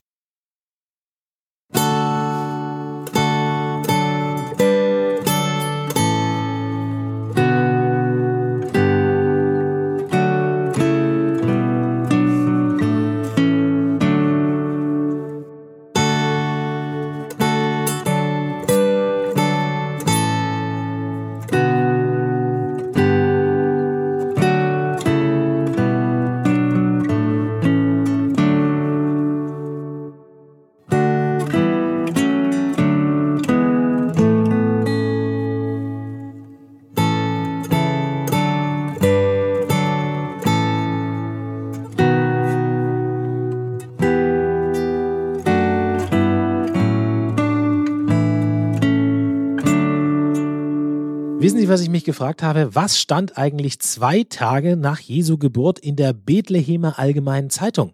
[51.76, 52.74] Was ich mich gefragt habe?
[52.74, 57.92] Was stand eigentlich zwei Tage nach Jesu Geburt in der Bethlehemer Allgemeinen Zeitung?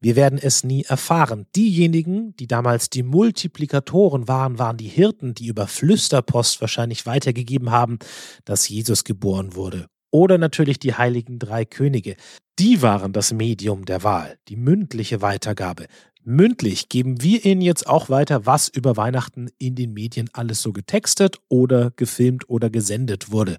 [0.00, 1.46] Wir werden es nie erfahren.
[1.54, 8.00] Diejenigen, die damals die Multiplikatoren waren, waren die Hirten, die über Flüsterpost wahrscheinlich weitergegeben haben,
[8.44, 9.86] dass Jesus geboren wurde.
[10.10, 12.16] Oder natürlich die heiligen drei Könige.
[12.58, 15.86] Die waren das Medium der Wahl, die mündliche Weitergabe.
[16.24, 20.72] Mündlich geben wir Ihnen jetzt auch weiter, was über Weihnachten in den Medien alles so
[20.72, 23.58] getextet oder gefilmt oder gesendet wurde.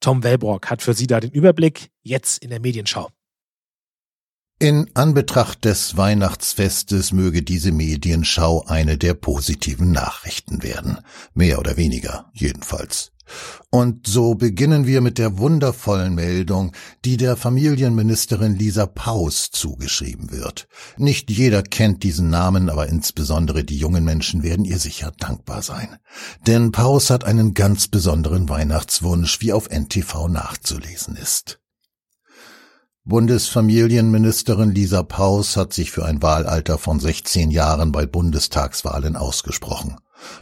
[0.00, 3.08] Tom Wellbrock hat für Sie da den Überblick, jetzt in der Medienschau.
[4.58, 10.98] In Anbetracht des Weihnachtsfestes möge diese Medienschau eine der positiven Nachrichten werden.
[11.34, 13.11] Mehr oder weniger, jedenfalls.
[13.70, 16.72] Und so beginnen wir mit der wundervollen Meldung,
[17.04, 20.68] die der Familienministerin Lisa Paus zugeschrieben wird.
[20.96, 25.96] Nicht jeder kennt diesen Namen, aber insbesondere die jungen Menschen werden ihr sicher dankbar sein.
[26.46, 31.58] Denn Paus hat einen ganz besonderen Weihnachtswunsch, wie auf NTV nachzulesen ist.
[33.04, 39.96] Bundesfamilienministerin Lisa Paus hat sich für ein Wahlalter von 16 Jahren bei Bundestagswahlen ausgesprochen.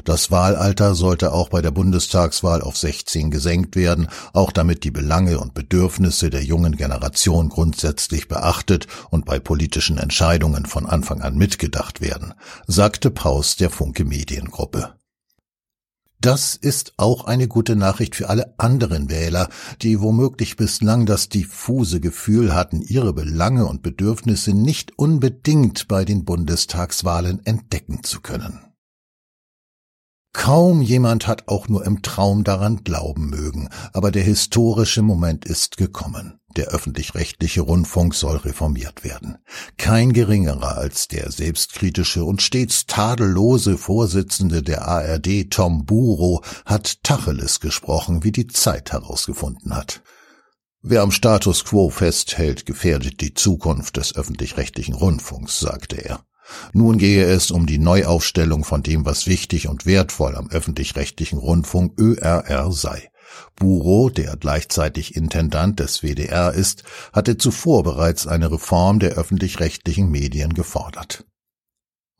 [0.04, 5.38] Das Wahlalter sollte auch bei der Bundestagswahl auf 16 gesenkt werden, auch damit die Belange
[5.38, 12.00] und Bedürfnisse der jungen Generation grundsätzlich beachtet und bei politischen Entscheidungen von Anfang an mitgedacht
[12.00, 12.34] werden,
[12.66, 14.94] sagte Paus der Funke Mediengruppe.
[16.20, 19.48] Das ist auch eine gute Nachricht für alle anderen Wähler,
[19.80, 26.26] die womöglich bislang das diffuse Gefühl hatten, ihre Belange und Bedürfnisse nicht unbedingt bei den
[26.26, 28.69] Bundestagswahlen entdecken zu können.
[30.32, 35.76] Kaum jemand hat auch nur im Traum daran glauben mögen, aber der historische Moment ist
[35.76, 36.40] gekommen.
[36.56, 39.38] Der öffentlich-rechtliche Rundfunk soll reformiert werden.
[39.76, 47.60] Kein geringerer als der selbstkritische und stets tadellose Vorsitzende der ARD, Tom Buro, hat Tacheles
[47.60, 50.02] gesprochen, wie die Zeit herausgefunden hat.
[50.82, 56.24] Wer am Status quo festhält, gefährdet die Zukunft des öffentlich-rechtlichen Rundfunks, sagte er.
[56.72, 61.98] Nun gehe es um die Neuaufstellung von dem, was wichtig und wertvoll am öffentlich-rechtlichen Rundfunk
[61.98, 63.10] ÖRR sei.
[63.56, 66.82] Bureau, der gleichzeitig Intendant des WDR ist,
[67.12, 71.24] hatte zuvor bereits eine Reform der öffentlich-rechtlichen Medien gefordert.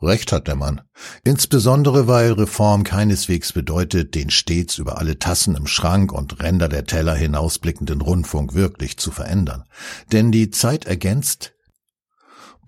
[0.02, 0.80] Recht hat der Mann.
[1.24, 6.86] Insbesondere weil Reform keineswegs bedeutet, den stets über alle Tassen im Schrank und Ränder der
[6.86, 9.64] Teller hinausblickenden Rundfunk wirklich zu verändern.
[10.10, 11.52] Denn die Zeit ergänzt,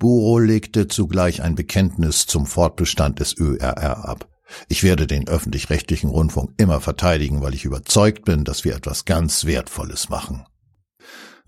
[0.03, 4.29] Buro legte zugleich ein Bekenntnis zum Fortbestand des ÖRR ab.
[4.69, 9.45] Ich werde den öffentlich-rechtlichen Rundfunk immer verteidigen, weil ich überzeugt bin, dass wir etwas ganz
[9.45, 10.45] Wertvolles machen.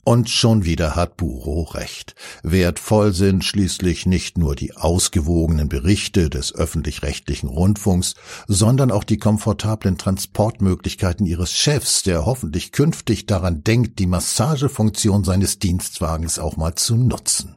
[0.05, 2.14] Und schon wieder hat Buro recht.
[2.44, 8.14] Wertvoll sind schließlich nicht nur die ausgewogenen Berichte des öffentlich-rechtlichen Rundfunks,
[8.46, 15.59] sondern auch die komfortablen Transportmöglichkeiten ihres Chefs, der hoffentlich künftig daran denkt, die Massagefunktion seines
[15.59, 17.57] Dienstwagens auch mal zu nutzen.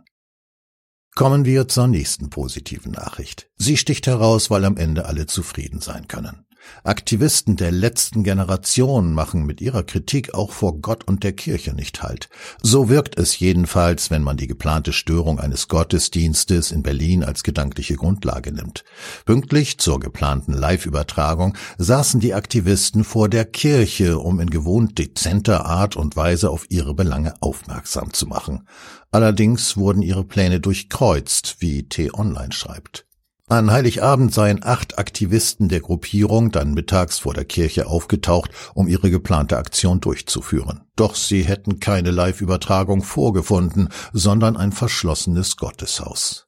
[1.17, 3.49] Kommen wir zur nächsten positiven Nachricht.
[3.55, 6.45] Sie sticht heraus, weil am Ende alle zufrieden sein können.
[6.83, 12.01] Aktivisten der letzten Generation machen mit ihrer Kritik auch vor Gott und der Kirche nicht
[12.03, 12.29] Halt.
[12.61, 17.95] So wirkt es jedenfalls, wenn man die geplante Störung eines Gottesdienstes in Berlin als gedankliche
[17.95, 18.83] Grundlage nimmt.
[19.25, 25.95] Pünktlich zur geplanten Live-Übertragung saßen die Aktivisten vor der Kirche, um in gewohnt dezenter Art
[25.95, 28.67] und Weise auf ihre Belange aufmerksam zu machen.
[29.11, 33.06] Allerdings wurden ihre Pläne durchkreuzt, wie T-Online schreibt.
[33.49, 39.09] An Heiligabend seien acht Aktivisten der Gruppierung dann mittags vor der Kirche aufgetaucht, um ihre
[39.09, 40.81] geplante Aktion durchzuführen.
[40.97, 46.46] Doch sie hätten keine Live-Übertragung vorgefunden, sondern ein verschlossenes Gotteshaus.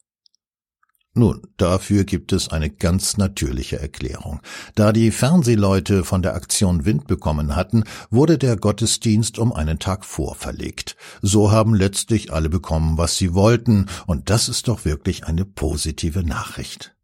[1.16, 4.42] Nun, dafür gibt es eine ganz natürliche Erklärung.
[4.76, 10.06] Da die Fernsehleute von der Aktion Wind bekommen hatten, wurde der Gottesdienst um einen Tag
[10.06, 10.96] vorverlegt.
[11.22, 16.24] So haben letztlich alle bekommen, was sie wollten, und das ist doch wirklich eine positive
[16.24, 16.96] Nachricht.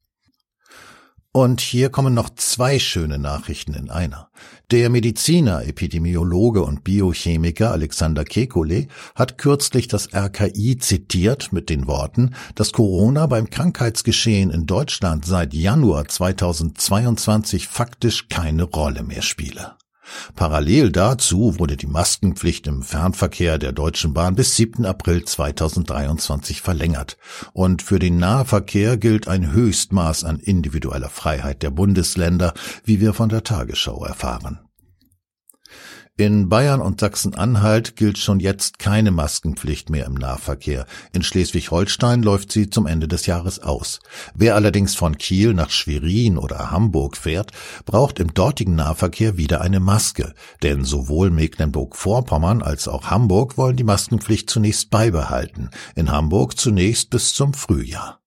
[1.35, 4.29] Und hier kommen noch zwei schöne Nachrichten in einer.
[4.71, 12.35] Der Mediziner, Epidemiologe und Biochemiker Alexander Kekulé hat kürzlich das RKI zitiert mit den Worten,
[12.55, 19.75] dass Corona beim Krankheitsgeschehen in Deutschland seit Januar 2022 faktisch keine Rolle mehr spiele.
[20.35, 24.85] Parallel dazu wurde die Maskenpflicht im Fernverkehr der Deutschen Bahn bis 7.
[24.85, 27.17] April 2023 verlängert.
[27.53, 32.53] Und für den Nahverkehr gilt ein Höchstmaß an individueller Freiheit der Bundesländer,
[32.83, 34.64] wie wir von der Tagesschau erfahren.
[36.17, 40.85] In Bayern und Sachsen-Anhalt gilt schon jetzt keine Maskenpflicht mehr im Nahverkehr.
[41.11, 43.99] In Schleswig-Holstein läuft sie zum Ende des Jahres aus.
[44.33, 47.51] Wer allerdings von Kiel nach Schwerin oder Hamburg fährt,
[47.83, 50.33] braucht im dortigen Nahverkehr wieder eine Maske.
[50.63, 55.69] Denn sowohl Mecklenburg-Vorpommern als auch Hamburg wollen die Maskenpflicht zunächst beibehalten.
[55.95, 58.21] In Hamburg zunächst bis zum Frühjahr.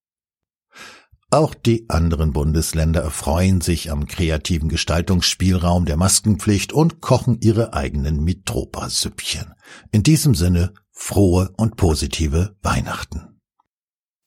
[1.31, 8.25] Auch die anderen Bundesländer erfreuen sich am kreativen Gestaltungsspielraum der Maskenpflicht und kochen ihre eigenen
[8.25, 9.53] Mitropa-Süppchen.
[9.93, 13.41] In diesem Sinne frohe und positive Weihnachten.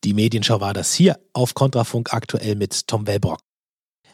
[0.03, 3.39] Die Medienschau war das hier auf Kontrafunk aktuell mit Tom Wellbrock.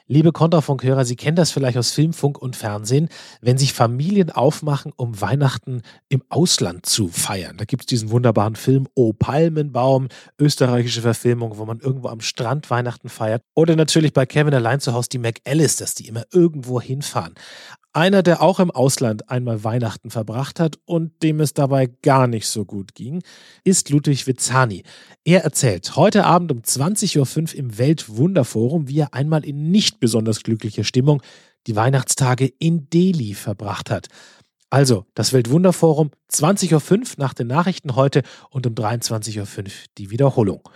[0.10, 3.10] Liebe Kontrafunkhörer, Sie kennen das vielleicht aus Film, Funk und Fernsehen,
[3.41, 7.58] wenn sich Familien aufmachen, um Weihnachten im Ausland zu feiern.
[7.58, 10.08] Da gibt es diesen wunderbaren Film O Palmenbaum,
[10.39, 13.41] österreichische Verfilmung, wo man irgendwo am Strand Weihnachten feiert.
[13.53, 17.34] Oder natürlich bei Kevin allein zu Hause die McAllisters, die immer irgendwo hinfahren.
[17.97, 22.47] Einer, der auch im Ausland einmal Weihnachten verbracht hat und dem es dabei gar nicht
[22.47, 23.24] so gut ging,
[23.64, 24.84] ist Ludwig Witzani.
[25.24, 30.43] Er erzählt heute Abend um 20.05 Uhr im Weltwunderforum, wie er einmal in nicht besonders
[30.43, 31.21] glücklicher Stimmung
[31.67, 34.07] die Weihnachtstage in Delhi verbracht hat.
[34.69, 40.67] Also, das Weltwunderforum, 20.05 Uhr nach den Nachrichten heute und um 23.05 Uhr die Wiederholung.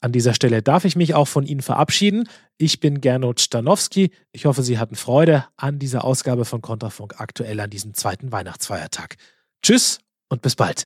[0.00, 2.28] An dieser Stelle darf ich mich auch von Ihnen verabschieden.
[2.58, 4.10] Ich bin Gernot Stanowski.
[4.32, 9.16] Ich hoffe, Sie hatten Freude an dieser Ausgabe von Kontrafunk aktuell an diesem zweiten Weihnachtsfeiertag.
[9.62, 9.98] Tschüss
[10.28, 10.84] und bis bald.